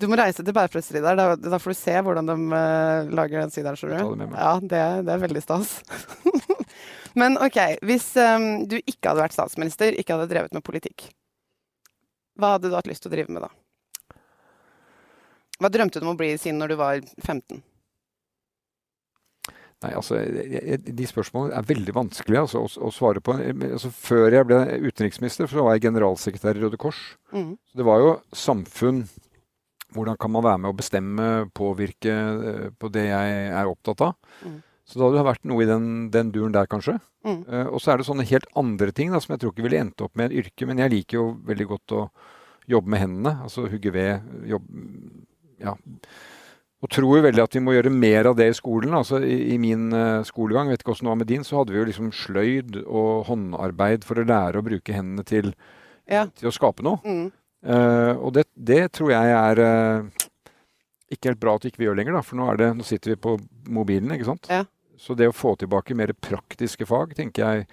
Du 0.00 0.08
må 0.10 0.18
reise 0.18 0.42
til 0.42 0.54
Bærpresseriet 0.54 1.04
der. 1.06 1.36
Da, 1.38 1.58
får 1.62 1.70
du 1.70 1.78
se 1.78 1.94
hvordan 2.02 2.26
de 2.26 2.34
uh, 2.34 3.10
lager 3.14 3.44
den 3.44 3.52
sideren. 3.54 3.78
Det. 3.78 4.30
Ja, 4.34 4.54
det, 4.58 4.80
det 5.06 5.12
er 5.14 5.22
veldig 5.22 5.42
stas. 5.44 5.76
Men 7.20 7.38
OK, 7.38 7.60
hvis 7.86 8.08
um, 8.18 8.64
du 8.66 8.80
ikke 8.80 9.12
hadde 9.12 9.22
vært 9.22 9.36
statsminister, 9.36 9.94
ikke 9.94 10.16
hadde 10.16 10.32
drevet 10.32 10.56
med 10.56 10.66
politikk, 10.66 11.06
hva 12.34 12.56
hadde 12.56 12.72
du 12.72 12.74
hatt 12.74 12.90
lyst 12.90 13.04
til 13.04 13.12
å 13.12 13.14
drive 13.14 13.30
med 13.30 13.46
da? 13.46 13.52
Hva 15.62 15.70
drømte 15.70 16.02
du 16.02 16.08
om 16.08 16.16
å 16.16 16.18
bli 16.18 16.32
siden 16.34 16.58
når 16.58 16.74
du 16.74 16.80
var 16.80 16.98
15? 17.22 17.62
Nei, 19.82 19.90
altså, 19.98 20.16
jeg, 20.22 20.78
De 20.96 21.06
spørsmålene 21.08 21.58
er 21.58 21.66
veldig 21.68 21.94
vanskelige 21.96 22.44
altså, 22.46 22.62
å, 22.64 22.70
å 22.88 22.92
svare 22.94 23.20
på. 23.24 23.34
Altså, 23.68 23.90
før 23.92 24.36
jeg 24.36 24.48
ble 24.48 24.60
utenriksminister, 24.86 25.50
så 25.50 25.66
var 25.66 25.76
jeg 25.76 25.88
generalsekretær 25.88 26.56
i 26.56 26.62
Røde 26.62 26.80
Kors. 26.80 27.00
Mm. 27.34 27.54
Så 27.68 27.80
det 27.80 27.88
var 27.88 28.02
jo 28.02 28.12
samfunn. 28.44 29.04
Hvordan 29.94 30.18
kan 30.18 30.32
man 30.34 30.42
være 30.46 30.62
med 30.62 30.72
å 30.72 30.76
bestemme, 30.78 31.26
påvirke 31.54 32.14
eh, 32.14 32.70
på 32.80 32.88
det 32.90 33.04
jeg 33.06 33.34
er 33.54 33.68
opptatt 33.70 34.00
av? 34.08 34.16
Mm. 34.42 34.56
Så 34.84 34.98
da 34.98 35.06
hadde 35.06 35.20
det 35.20 35.28
vært 35.28 35.46
noe 35.48 35.64
i 35.64 35.68
den, 35.68 35.84
den 36.12 36.32
duren 36.34 36.54
der, 36.54 36.68
kanskje. 36.70 36.98
Mm. 37.24 37.40
Uh, 37.48 37.68
og 37.70 37.78
så 37.80 37.92
er 37.92 38.00
det 38.00 38.08
sånne 38.08 38.26
helt 38.28 38.48
andre 38.58 38.92
ting 38.92 39.14
da, 39.14 39.20
som 39.22 39.32
jeg 39.32 39.40
tror 39.42 39.54
ikke 39.54 39.64
ville 39.64 39.80
endt 39.80 40.02
opp 40.04 40.12
med 40.18 40.28
en 40.28 40.42
yrke. 40.42 40.68
Men 40.68 40.82
jeg 40.82 40.92
liker 40.92 41.20
jo 41.20 41.26
veldig 41.48 41.66
godt 41.70 41.94
å 41.96 42.02
jobbe 42.68 42.92
med 42.92 43.04
hendene. 43.04 43.32
Altså 43.46 43.64
hugge 43.70 43.92
ved. 43.94 44.26
Jobbe, 44.50 44.84
ja. 45.62 45.76
Og 46.84 46.90
tror 46.92 47.16
jo 47.16 47.24
veldig 47.24 47.40
at 47.40 47.54
vi 47.56 47.62
må 47.64 47.72
gjøre 47.72 47.92
mer 47.92 48.28
av 48.28 48.36
det 48.36 48.50
i 48.50 48.56
skolen. 48.56 48.92
Altså 48.92 49.22
I, 49.24 49.54
i 49.54 49.56
min 49.60 49.86
uh, 49.94 50.20
skolegang, 50.26 50.68
vet 50.68 50.82
ikke 50.82 50.92
hvordan 50.92 51.08
det 51.08 51.12
var 51.14 51.20
med 51.22 51.30
din, 51.30 51.46
så 51.46 51.56
hadde 51.60 51.72
vi 51.72 51.80
jo 51.80 51.86
liksom 51.88 52.10
sløyd 52.12 52.76
og 52.84 53.24
håndarbeid 53.30 54.04
for 54.04 54.20
å 54.20 54.26
lære 54.28 54.60
å 54.60 54.66
bruke 54.66 54.92
hendene 54.92 55.24
til, 55.28 55.54
Ja. 56.10 56.26
til 56.36 56.50
å 56.50 56.52
skape 56.52 56.84
noe. 56.84 57.00
Mm. 57.00 57.30
Uh, 57.64 58.12
og 58.20 58.34
det, 58.36 58.44
det 58.52 58.82
tror 58.98 59.14
jeg 59.14 59.32
er 59.32 59.62
uh, 59.64 60.28
ikke 61.08 61.30
helt 61.30 61.40
bra 61.40 61.54
at 61.56 61.64
ikke 61.70 61.80
vi 61.80 61.88
gjør 61.88 61.96
lenger, 62.02 62.18
da. 62.18 62.24
For 62.26 62.36
nå, 62.36 62.50
er 62.52 62.60
det, 62.60 62.70
nå 62.76 62.84
sitter 62.84 63.14
vi 63.14 63.20
på 63.30 63.38
mobilen, 63.72 64.12
ikke 64.12 64.28
sant. 64.28 64.50
Ja. 64.52 64.66
Så 65.00 65.16
det 65.16 65.30
å 65.30 65.36
få 65.36 65.54
tilbake 65.58 65.96
mer 65.96 66.12
praktiske 66.12 66.86
fag, 66.86 67.16
tenker 67.18 67.42
jeg 67.42 67.64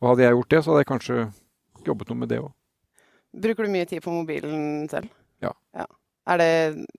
Og 0.00 0.08
hadde 0.10 0.24
jeg 0.24 0.34
gjort 0.34 0.50
det, 0.50 0.58
så 0.64 0.72
hadde 0.72 0.80
jeg 0.82 0.88
kanskje 0.90 1.18
jobbet 1.86 2.10
noe 2.10 2.18
med 2.24 2.32
det 2.32 2.40
òg. 2.42 2.50
Bruker 3.44 3.66
du 3.68 3.70
mye 3.72 3.86
tid 3.88 4.02
på 4.04 4.12
mobilen 4.12 4.88
selv? 4.90 5.12
Ja. 5.44 5.52
Er 6.24 6.40
det 6.40 6.50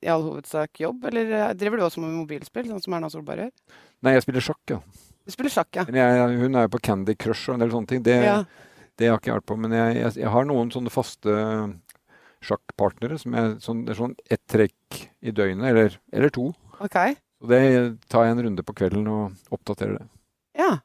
i 0.06 0.10
all 0.12 0.22
hovedsak 0.22 0.80
jobb, 0.84 1.08
eller 1.10 1.32
eh, 1.34 1.54
driver 1.58 1.82
du 1.82 1.88
også 1.88 2.04
med 2.04 2.14
mobilspill, 2.14 2.68
sånn 2.70 2.84
som 2.84 2.94
Erna 2.94 3.10
Solberg 3.10 3.48
gjør? 3.48 3.80
Nei, 4.06 4.14
jeg 4.14 4.26
spiller 4.28 4.46
sjakk, 4.46 4.62
ja. 4.70 4.78
Du 5.26 5.34
spiller 5.34 5.54
sjakk, 5.54 5.72
ja. 5.74 5.86
Men 5.90 5.98
jeg, 5.98 6.38
hun 6.44 6.60
er 6.60 6.68
jo 6.68 6.74
på 6.76 6.82
Candy 6.86 7.16
Crush 7.18 7.50
og 7.50 7.56
en 7.56 7.64
del 7.64 7.74
sånne 7.74 7.90
ting. 7.90 8.04
Det, 8.06 8.20
ja. 8.22 8.38
det 9.02 9.10
har 9.10 9.18
ikke 9.18 9.32
jeg 9.32 9.40
vært 9.40 9.50
på. 9.50 9.58
Men 9.64 9.74
jeg, 9.74 9.96
jeg, 9.98 10.14
jeg 10.22 10.34
har 10.36 10.46
noen 10.46 10.70
sånne 10.74 10.94
faste 10.94 11.38
sjakkpartnere 12.46 13.18
som 13.18 13.34
er 13.34 13.56
sånn, 13.64 13.82
Det 13.88 13.96
er 13.96 14.02
sånn 14.04 14.18
ett 14.30 14.44
trekk 14.52 15.00
i 15.26 15.34
døgnet, 15.34 15.66
eller, 15.72 15.98
eller 16.14 16.34
to. 16.34 16.52
Ok. 16.78 17.00
Så 17.42 17.50
det 17.50 17.64
tar 18.12 18.28
jeg 18.28 18.36
en 18.36 18.44
runde 18.46 18.66
på 18.68 18.76
kvelden 18.78 19.10
og 19.10 19.56
oppdaterer 19.56 19.98
det. 19.98 20.08
Ja. 20.62 20.76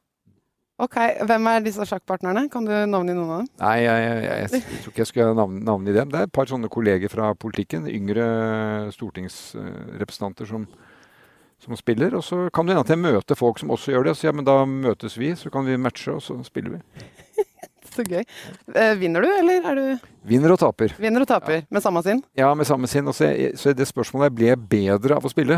Ok. 0.81 0.97
Hvem 1.29 1.47
er 1.51 1.65
disse 1.65 1.85
sjakkpartnerne? 1.85 2.47
Kan 2.51 2.65
du 2.65 2.71
navngi 2.89 3.13
noen 3.13 3.29
av 3.29 3.41
dem? 3.43 3.49
Nei, 3.61 3.75
jeg, 3.83 4.05
jeg, 4.05 4.21
jeg, 4.25 4.61
jeg 4.61 4.79
tror 4.85 4.93
ikke 4.95 5.21
jeg 5.21 5.35
navn, 5.37 5.59
navngi 5.67 5.93
dem. 5.97 6.13
Det 6.13 6.21
er 6.21 6.29
et 6.29 6.33
par 6.33 6.49
sånne 6.49 6.71
kolleger 6.73 7.11
fra 7.13 7.31
politikken. 7.37 7.85
Yngre 7.91 8.25
stortingsrepresentanter 8.95 10.49
som, 10.49 10.65
som 11.61 11.77
spiller. 11.77 12.15
Og 12.17 12.25
så 12.25 12.47
kan 12.55 12.65
det 12.65 12.73
hende 12.73 12.85
at 12.87 12.93
jeg 12.95 13.01
møter 13.03 13.37
folk 13.37 13.61
som 13.61 13.73
også 13.75 13.93
gjør 13.93 14.09
det. 14.09 14.15
Så 14.17 14.29
ja, 14.29 14.33
men 14.35 14.47
da 14.47 14.61
møtes 14.65 15.17
vi, 15.21 15.33
så 15.37 15.53
kan 15.53 15.69
vi 15.69 15.77
matche, 15.77 16.15
og 16.17 16.23
så 16.25 16.39
spiller 16.47 16.79
vi. 16.79 17.05
Så 17.91 18.05
gøy. 18.07 18.21
Eh, 18.71 18.93
vinner 18.95 19.25
du, 19.25 19.27
eller 19.27 19.65
er 19.67 19.75
du 19.75 20.05
Vinner 20.29 20.53
og 20.53 20.59
taper. 20.61 20.93
Vinner 21.01 21.25
og 21.25 21.27
taper 21.27 21.65
med 21.67 21.83
samme 21.83 21.99
sinn? 22.05 22.21
Ja, 22.39 22.53
med 22.55 22.63
samme 22.69 22.87
sinn. 22.87 23.09
Og 23.11 23.17
så, 23.17 23.27
så 23.59 23.73
det 23.75 23.83
spørsmålet 23.89 24.29
er 24.29 24.35
ble 24.37 24.47
jeg 24.47 24.61
bedre 24.71 25.17
av 25.19 25.27
å 25.27 25.31
spille. 25.33 25.57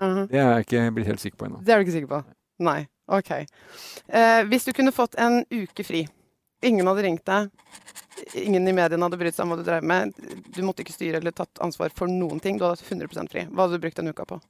Mhm. 0.00 0.22
Det 0.30 0.40
er 0.40 0.48
jeg 0.48 0.64
ikke 0.64 0.84
blitt 0.96 1.10
helt 1.12 1.20
sikker 1.20 1.42
på 1.42 1.48
ennå. 1.50 1.60
Det 1.60 1.74
er 1.74 1.82
du 1.82 1.84
ikke 1.84 1.96
sikker 1.98 2.08
på? 2.14 2.22
Nei. 2.64 2.78
Ok. 3.06 3.30
Eh, 4.08 4.42
hvis 4.48 4.64
du 4.64 4.72
kunne 4.72 4.94
fått 4.94 5.16
en 5.20 5.42
uke 5.50 5.84
fri, 5.84 6.04
ingen 6.64 6.88
hadde 6.88 7.04
ringt 7.04 7.24
deg, 7.28 7.50
ingen 8.40 8.68
i 8.68 8.74
mediene 8.76 9.04
hadde 9.04 9.18
brydd 9.20 9.36
seg 9.36 9.44
om 9.44 9.52
hva 9.52 9.58
du 9.60 9.66
drev 9.66 9.84
med, 9.84 10.14
du 10.54 10.62
måtte 10.64 10.84
ikke 10.84 10.94
styre 10.96 11.20
eller 11.20 11.34
tatt 11.36 11.60
ansvar 11.64 11.92
for 11.96 12.10
noen 12.10 12.40
ting, 12.40 12.56
du 12.58 12.64
hadde 12.64 12.80
hatt 12.80 12.88
100% 12.88 13.32
fri. 13.32 13.44
Hva 13.50 13.66
hadde 13.66 13.76
du 13.78 13.84
brukt 13.84 14.00
den 14.00 14.12
uka 14.14 14.26
på? 14.28 14.40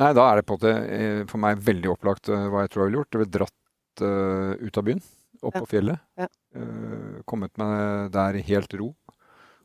Nei, 0.00 0.12
da 0.16 0.28
er 0.28 0.40
det 0.40 0.46
på 0.48 0.56
en 0.62 0.84
eh, 0.86 1.24
for 1.28 1.42
meg 1.42 1.60
veldig 1.62 1.90
opplagt 1.92 2.30
eh, 2.32 2.46
hva 2.48 2.64
jeg 2.64 2.72
tror 2.72 2.84
jeg 2.84 2.90
ville 2.90 3.02
gjort. 3.02 3.12
Jeg 3.12 3.22
ville 3.22 3.34
dratt 3.38 4.04
uh, 4.06 4.52
ut 4.62 4.78
av 4.78 4.86
byen, 4.86 5.02
opp 5.42 5.58
Ja. 5.58 5.60
på 5.60 5.68
fjellet. 5.74 6.04
Ja. 6.16 6.28
Uh, 6.56 7.18
kommet 7.28 7.58
meg 7.60 8.12
der 8.14 8.38
i 8.38 8.44
helt 8.46 8.72
ro. 8.80 8.92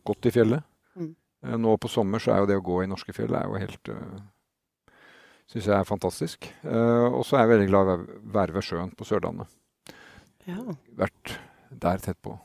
Gått 0.08 0.28
i 0.28 0.34
fjellet. 0.36 0.66
Mm. 1.00 1.14
Uh, 1.46 1.56
nå 1.64 1.78
på 1.80 1.92
sommer 1.92 2.24
så 2.24 2.34
er 2.34 2.42
jo 2.44 2.50
det 2.50 2.60
å 2.60 2.66
gå 2.66 2.82
i 2.84 2.90
norske 2.92 3.16
fjell 3.16 3.38
er 3.40 3.48
jo 3.48 3.62
helt 3.62 3.94
Syns 5.48 5.70
jeg 5.70 5.78
er 5.78 5.88
fantastisk. 5.88 6.50
Eh, 6.68 7.08
og 7.08 7.24
så 7.28 7.38
er 7.38 7.46
jeg 7.46 7.54
veldig 7.54 7.70
glad 7.70 7.88
i 7.88 7.96
å 7.96 8.20
være 8.36 8.58
ved 8.58 8.68
sjøen 8.68 8.92
på 8.98 9.08
Sørlandet. 9.08 9.48
Ja. 10.48 10.60
Vært 11.00 11.38
der 11.72 12.04
tett 12.04 12.20
på. 12.24 12.36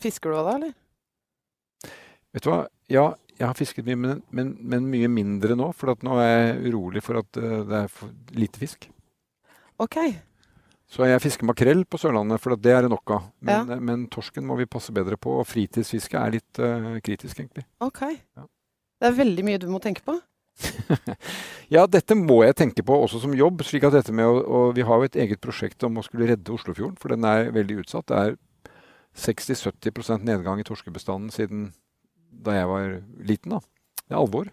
Fisker 0.00 0.32
du 0.32 0.40
òg 0.40 0.46
da, 0.46 0.54
eller? 0.58 0.76
Vet 2.32 2.44
du 2.44 2.50
hva? 2.52 2.62
Ja, 2.92 3.06
jeg 3.40 3.46
har 3.48 3.56
fisket 3.56 3.86
mye, 3.88 3.96
men, 3.96 4.22
men, 4.36 4.54
men 4.60 4.88
mye 4.92 5.08
mindre 5.12 5.56
nå. 5.56 5.70
For 5.76 5.94
at 5.94 6.04
nå 6.04 6.16
er 6.20 6.30
jeg 6.30 6.72
urolig 6.74 7.04
for 7.04 7.20
at 7.22 7.40
eh, 7.40 7.60
det 7.68 7.84
er 7.86 8.10
lite 8.36 8.60
fisk. 8.60 8.88
Ok. 9.80 9.96
Så 10.90 11.06
jeg 11.06 11.22
fisker 11.22 11.46
makrell 11.48 11.84
på 11.88 12.00
Sørlandet, 12.02 12.42
for 12.42 12.56
at 12.56 12.62
det 12.64 12.72
er 12.74 12.84
det 12.84 12.90
nok 12.92 13.14
av. 13.16 13.28
Men, 13.40 13.68
ja. 13.70 13.80
men 13.80 14.08
torsken 14.12 14.44
må 14.44 14.58
vi 14.58 14.68
passe 14.68 14.92
bedre 14.92 15.16
på. 15.16 15.38
Og 15.40 15.48
fritidsfiske 15.48 16.18
er 16.18 16.34
litt 16.34 16.60
uh, 16.60 16.96
kritisk, 17.04 17.38
egentlig. 17.38 17.64
ok. 17.80 18.02
Ja. 18.36 18.48
Det 19.00 19.08
er 19.08 19.14
veldig 19.16 19.44
mye 19.46 19.60
du 19.62 19.70
må 19.72 19.78
tenke 19.80 20.02
på. 20.04 20.18
Ja, 21.74 21.84
dette 21.86 22.16
må 22.18 22.40
jeg 22.42 22.56
tenke 22.58 22.82
på 22.82 22.96
også 22.98 23.20
som 23.22 23.34
jobb. 23.36 23.62
slik 23.62 23.84
at 23.86 23.94
dette 23.94 24.10
med 24.10 24.26
å, 24.26 24.40
og 24.42 24.72
Vi 24.74 24.82
har 24.82 24.98
jo 24.98 25.06
et 25.06 25.18
eget 25.22 25.40
prosjekt 25.40 25.84
om 25.86 26.00
å 26.00 26.02
skulle 26.02 26.26
redde 26.26 26.50
Oslofjorden, 26.50 26.96
for 26.98 27.14
den 27.14 27.26
er 27.28 27.52
veldig 27.54 27.84
utsatt. 27.84 28.08
Det 28.10 28.18
er 28.18 28.38
60-70% 29.14 30.26
nedgang 30.26 30.58
i 30.58 30.66
torskebestanden 30.66 31.30
siden 31.34 31.68
da 32.30 32.56
jeg 32.56 32.70
var 32.70 32.96
liten. 33.26 33.54
da. 33.54 33.60
Det 34.02 34.16
er 34.16 34.18
alvor. 34.18 34.50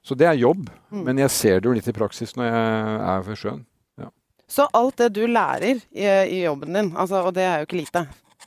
Så 0.00 0.16
det 0.16 0.28
er 0.30 0.40
jobb. 0.40 0.70
Mm. 0.88 1.04
Men 1.04 1.20
jeg 1.26 1.34
ser 1.36 1.60
det 1.60 1.68
jo 1.68 1.76
litt 1.76 1.90
i 1.90 1.96
praksis 1.96 2.32
når 2.38 2.48
jeg 2.48 3.02
er 3.12 3.26
ved 3.28 3.42
sjøen. 3.42 3.66
Så 4.48 4.64
alt 4.72 4.96
det 4.96 5.10
du 5.12 5.26
lærer 5.28 5.82
i, 5.92 6.06
i 6.08 6.40
jobben 6.40 6.72
din, 6.72 6.94
altså, 6.96 7.20
og 7.28 7.34
det 7.36 7.44
er 7.44 7.60
jo 7.60 7.68
ikke 7.68 7.82
lite, 7.82 8.04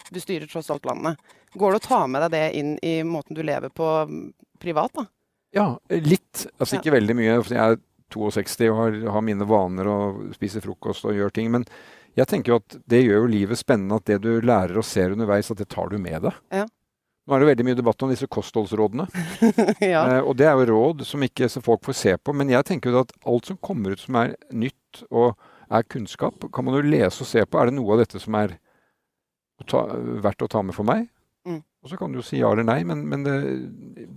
du 0.10 0.18
styrer 0.18 0.50
tross 0.50 0.72
alt 0.74 0.88
landet, 0.90 1.20
går 1.54 1.76
det 1.76 1.82
å 1.82 1.86
ta 1.86 2.00
med 2.10 2.24
deg 2.26 2.32
det 2.34 2.46
inn 2.58 2.72
i 2.82 2.94
måten 3.06 3.38
du 3.38 3.44
lever 3.46 3.70
på 3.70 3.90
privat, 4.62 4.96
da? 4.98 5.06
Ja, 5.56 5.68
litt. 5.90 6.46
Altså 6.58 6.80
ikke 6.80 6.94
veldig 6.96 7.16
mye. 7.18 7.40
for 7.44 7.56
Jeg 7.56 7.78
er 7.78 7.82
62 8.12 8.70
og 8.70 8.78
har, 8.80 9.00
har 9.16 9.26
mine 9.26 9.48
vaner 9.48 9.90
og 9.92 10.22
spiser 10.36 10.64
frokost 10.64 11.08
og 11.08 11.18
gjør 11.18 11.34
ting. 11.36 11.52
Men 11.54 11.66
jeg 12.18 12.28
tenker 12.28 12.54
jo 12.54 12.60
at 12.62 12.78
det 12.92 13.04
gjør 13.06 13.26
jo 13.26 13.32
livet 13.32 13.60
spennende 13.60 14.00
at 14.00 14.08
det 14.08 14.22
du 14.24 14.34
lærer 14.44 14.80
og 14.80 14.88
ser 14.88 15.16
underveis, 15.16 15.52
at 15.52 15.62
det 15.62 15.70
tar 15.72 15.92
du 15.92 15.98
med 16.02 16.28
deg. 16.28 16.40
Ja. 16.62 16.68
Nå 17.22 17.36
er 17.36 17.44
det 17.44 17.52
veldig 17.52 17.66
mye 17.68 17.78
debatt 17.78 18.04
om 18.04 18.12
disse 18.12 18.28
kostholdsrådene. 18.32 19.06
ja. 19.94 20.02
Eh, 20.18 20.20
og 20.20 20.34
det 20.40 20.48
er 20.50 20.58
jo 20.58 20.72
råd 20.72 21.06
som 21.08 21.22
ikke 21.24 21.48
så 21.52 21.62
folk 21.64 21.86
får 21.86 21.98
se 22.00 22.16
på. 22.18 22.34
Men 22.36 22.52
jeg 22.52 22.68
tenker 22.68 22.92
jo 22.92 23.04
at 23.06 23.14
alt 23.30 23.52
som 23.52 23.60
kommer 23.62 23.94
ut 23.94 24.02
som 24.02 24.18
er 24.20 24.36
nytt 24.52 25.04
og 25.10 25.36
er 25.72 25.88
kunnskap, 25.88 26.42
kan 26.52 26.68
man 26.68 26.76
jo 26.76 26.84
lese 26.84 27.24
og 27.24 27.30
se 27.30 27.46
på. 27.46 27.60
Er 27.60 27.70
det 27.70 27.78
noe 27.78 27.94
av 27.96 28.02
dette 28.04 28.20
som 28.20 28.36
er 28.36 28.58
å 29.62 29.68
ta, 29.70 29.86
verdt 30.26 30.44
å 30.44 30.50
ta 30.52 30.64
med 30.66 30.76
for 30.76 30.88
meg? 30.88 31.06
Mm. 31.48 31.62
Og 31.82 31.90
så 31.90 31.98
kan 31.98 32.12
du 32.14 32.20
jo 32.20 32.26
si 32.26 32.40
ja 32.42 32.52
eller 32.54 32.68
nei, 32.68 32.82
men, 32.86 33.04
men 33.10 33.24
det, 33.26 33.38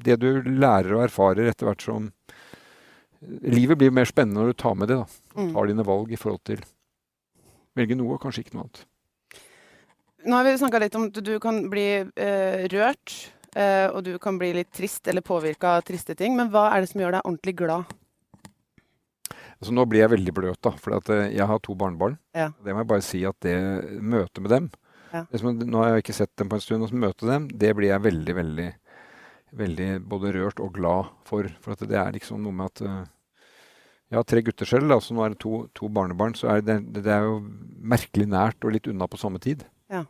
det 0.04 0.18
du 0.20 0.28
lærer 0.44 0.96
og 0.98 1.06
erfarer 1.06 1.48
etter 1.50 1.70
hvert 1.70 1.84
som 1.84 2.10
Livet 3.24 3.78
blir 3.80 3.92
mer 3.94 4.04
spennende 4.04 4.42
når 4.42 4.50
du 4.52 4.58
tar 4.60 4.74
med 4.76 4.90
det. 4.90 4.98
da. 5.00 5.38
Mm. 5.40 5.52
Tar 5.54 5.68
dine 5.70 5.87
valg 5.88 6.10
i 6.12 6.18
forhold 6.20 6.42
til 6.44 6.58
Velge 7.74 7.96
noe, 7.98 8.18
kanskje 8.22 8.44
ikke 8.44 8.54
noe 8.54 8.66
annet. 8.66 8.82
Nå 10.24 10.37
har 10.38 10.44
vi 10.46 10.52
snakka 10.60 10.80
litt 10.82 10.94
om 10.98 11.08
at 11.08 11.16
du 11.26 11.32
kan 11.42 11.56
bli 11.72 11.87
eh, 12.04 12.66
rørt, 12.70 13.14
eh, 13.56 13.88
og 13.88 14.04
du 14.06 14.12
kan 14.22 14.38
bli 14.38 14.52
litt 14.60 14.70
trist 14.76 15.08
eller 15.10 15.24
påvirka 15.26 15.74
av 15.78 15.82
triste 15.88 16.14
ting. 16.16 16.37
Men 16.38 16.52
hva 16.52 16.68
er 16.70 16.84
det 16.84 16.92
som 16.92 17.02
gjør 17.02 17.16
deg 17.16 17.26
ordentlig 17.26 17.56
glad? 17.58 17.90
Altså, 19.58 19.74
nå 19.74 19.88
blir 19.90 20.04
jeg 20.04 20.14
veldig 20.14 20.37
bløt, 20.37 20.60
da. 20.64 20.72
For 20.80 20.96
eh, 21.16 21.34
jeg 21.34 21.48
har 21.50 21.64
to 21.64 21.74
barnebarn. 21.80 22.16
Ja. 22.37 22.52
Det 22.62 22.76
må 22.76 22.84
jeg 22.84 22.92
bare 22.94 23.08
si 23.08 23.24
at 23.26 23.40
det 23.44 23.58
møtet 24.00 24.44
med 24.44 24.54
dem 24.54 24.70
Ja. 25.14 25.27
Liksom, 25.31 25.61
Nå 25.62 25.83
har 25.83 25.94
jeg 25.94 26.05
ikke 26.05 26.16
sett 26.16 26.33
dem 26.40 26.50
på 26.50 26.59
en 26.59 26.64
stund, 26.64 26.83
og 26.83 26.90
så 26.90 26.98
møte 26.98 27.29
dem, 27.29 27.46
det 27.48 27.70
blir 27.79 27.92
jeg 27.92 28.03
veldig, 28.05 28.35
veldig 28.40 28.70
veldig 29.59 29.88
både 30.11 30.35
rørt 30.37 30.62
og 30.62 30.74
glad 30.77 31.11
for. 31.29 31.48
For 31.62 31.74
at 31.74 31.85
det 31.88 31.98
er 31.98 32.14
liksom 32.14 32.42
noe 32.44 32.55
med 32.55 32.72
at 32.72 32.85
uh, 32.85 33.03
Jeg 34.11 34.18
har 34.18 34.27
tre 34.29 34.42
gutter 34.46 34.68
selv, 34.68 34.90
da, 34.92 35.00
så 35.00 35.14
nå 35.16 35.24
er 35.24 35.33
det 35.33 35.40
to, 35.42 35.64
to 35.74 35.88
barnebarn. 35.90 36.37
Så 36.38 36.50
er 36.53 36.62
det, 36.62 36.79
det 36.94 37.11
er 37.11 37.24
jo 37.27 37.40
merkelig 37.94 38.29
nært 38.31 38.64
og 38.64 38.74
litt 38.74 38.88
unna 38.90 39.09
på 39.11 39.18
samme 39.18 39.40
tid. 39.42 39.64
Ja. 39.90 40.05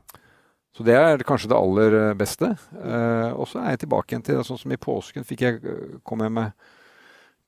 Så 0.75 0.85
det 0.85 0.97
er 0.99 1.23
kanskje 1.23 1.53
det 1.53 1.57
aller 1.57 1.95
eh, 2.01 2.17
beste. 2.19 2.51
Uh, 2.75 3.31
og 3.39 3.47
så 3.47 3.61
er 3.63 3.75
jeg 3.77 3.85
tilbake 3.85 4.11
igjen 4.11 4.25
til 4.27 4.41
sånn 4.45 4.59
som 4.61 4.75
i 4.75 4.81
påsken 4.81 5.27
fikk 5.27 5.45
jeg, 5.47 5.77
kom 6.03 6.25
jeg 6.25 6.35
med 6.35 6.67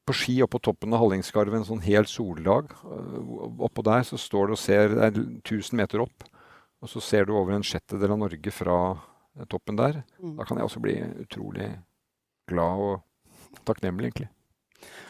på 0.06 0.14
ski 0.14 0.36
opp 0.44 0.52
på 0.54 0.60
toppen 0.62 0.94
av 0.94 1.02
Hallingskarvet 1.02 1.58
en 1.58 1.66
sånn 1.66 1.82
hel 1.82 2.06
soldag. 2.08 2.70
Uh, 2.86 3.58
Oppå 3.66 3.82
der 3.86 4.06
så 4.06 4.20
står 4.20 4.52
det 4.52 4.56
og 4.56 4.62
ser 4.62 4.94
Det 4.94 5.10
er 5.10 5.20
1000 5.42 5.82
meter 5.82 6.06
opp. 6.06 6.28
Og 6.84 6.90
så 6.92 7.00
ser 7.02 7.24
du 7.28 7.32
over 7.38 7.56
en 7.56 7.64
sjettedel 7.66 8.12
av 8.12 8.20
Norge 8.20 8.52
fra 8.52 8.76
eh, 9.38 9.46
toppen 9.50 9.78
der. 9.80 10.02
Mm. 10.20 10.36
Da 10.38 10.44
kan 10.48 10.58
jeg 10.60 10.68
også 10.68 10.82
bli 10.84 10.96
utrolig 11.24 11.70
glad 12.50 12.82
og 12.86 13.62
takknemlig, 13.66 14.10
egentlig. 14.12 14.28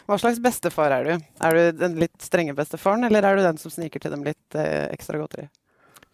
Hva 0.07 0.17
slags 0.23 0.39
bestefar 0.41 0.93
er 0.95 1.05
du? 1.09 1.25
Er 1.43 1.57
du 1.59 1.79
den 1.83 1.97
litt 1.99 2.23
strenge 2.23 2.55
bestefaren, 2.57 3.03
eller 3.09 3.27
er 3.27 3.37
du 3.37 3.43
den 3.43 3.59
som 3.59 3.73
sniker 3.75 4.01
til 4.01 4.13
dem 4.15 4.23
litt 4.25 4.55
eh, 4.59 4.87
ekstra 4.95 5.19
godteri? 5.19 5.49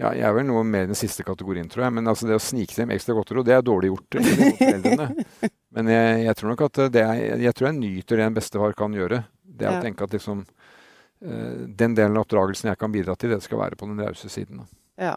Ja, 0.01 0.09
jeg 0.17 0.25
er 0.25 0.33
vel 0.35 0.47
noe 0.49 0.63
mer 0.67 0.89
den 0.89 0.97
siste 0.99 1.23
kategorien, 1.23 1.69
tror 1.71 1.85
jeg. 1.85 1.93
Men 1.95 2.09
altså, 2.11 2.27
det 2.27 2.39
å 2.39 2.43
snike 2.43 2.73
til 2.75 2.87
dem 2.87 2.95
ekstra 2.97 3.15
godteri, 3.15 3.45
det 3.47 3.55
er 3.55 3.63
dårlig 3.69 3.91
gjort. 3.93 4.17
foreldrene. 4.59 5.27
Men 5.77 5.91
jeg, 5.93 6.17
jeg 6.25 6.39
tror 6.41 6.51
nok 6.55 6.65
at 6.67 6.81
det 6.97 7.03
er, 7.05 7.21
jeg 7.45 7.55
tror 7.59 7.69
jeg 7.69 7.79
nyter 7.79 8.19
det 8.19 8.25
en 8.31 8.39
bestefar 8.41 8.75
kan 8.81 8.97
gjøre. 8.97 9.21
Det 9.45 9.69
er 9.69 9.77
Ja. 9.77 9.79
å 9.79 9.85
tenke 9.85 10.09
at 10.09 10.17
liksom 10.17 10.41
eh, 11.23 11.61
den 11.83 11.95
delen 11.95 12.17
av 12.17 12.25
oppdragelsen 12.25 12.73
jeg 12.73 12.81
kan 12.81 12.93
bidra 12.97 13.15
til, 13.21 13.31
det 13.37 13.43
skal 13.45 13.61
være 13.61 13.79
på 13.79 13.87
den 13.93 14.01
rause 14.03 14.33
siden. 14.33 14.65
da. 14.65 14.67
Ja. 15.13 15.15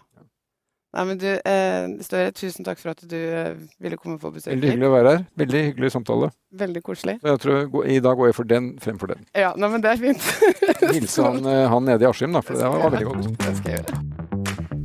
Nei, 0.96 1.04
men 1.10 1.20
du, 1.20 1.28
eh, 1.28 1.88
Støre, 2.06 2.32
tusen 2.36 2.64
takk 2.68 2.80
for 2.80 2.94
at 2.94 3.02
du 3.04 3.18
eh, 3.18 3.56
ville 3.84 3.98
komme 4.00 4.16
på 4.22 4.32
besøk. 4.32 4.54
Veldig 4.54 4.72
hyggelig 4.72 4.88
å 4.88 4.94
være 4.94 5.16
her. 5.16 5.26
Veldig 5.44 5.64
hyggelig 5.70 5.92
samtale. 5.92 6.30
Veldig 6.56 6.84
koselig. 6.86 7.18
Så 7.20 7.34
jeg 7.34 7.42
tror 7.44 7.90
I 7.92 7.98
dag 8.06 8.20
går 8.20 8.32
jeg 8.32 8.38
for 8.38 8.52
den 8.52 8.70
fremfor 8.84 9.12
den. 9.12 9.26
Ja, 9.36 9.52
nei, 9.60 9.72
men 9.74 9.84
det 9.84 9.92
er 9.92 10.00
fint. 10.00 10.30
Hilse 10.96 11.28
han, 11.28 11.42
eh, 11.52 11.66
han 11.72 11.90
nede 11.90 12.08
i 12.08 12.10
Askim, 12.10 12.36
da, 12.36 12.44
for 12.46 12.56
det 12.56 12.70
var, 12.72 12.86
var 12.86 12.96
veldig 12.96 13.10
godt. 13.12 13.28
Det 13.44 13.58
skal 13.60 13.74
jeg 13.74 13.84
gjøre. 13.84 14.04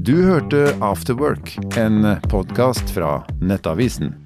Du 0.01 0.15
hørte 0.25 0.65
After 0.83 1.15
Work, 1.15 1.55
en 1.79 2.03
podkast 2.33 2.91
fra 2.97 3.21
Nettavisen. 3.45 4.17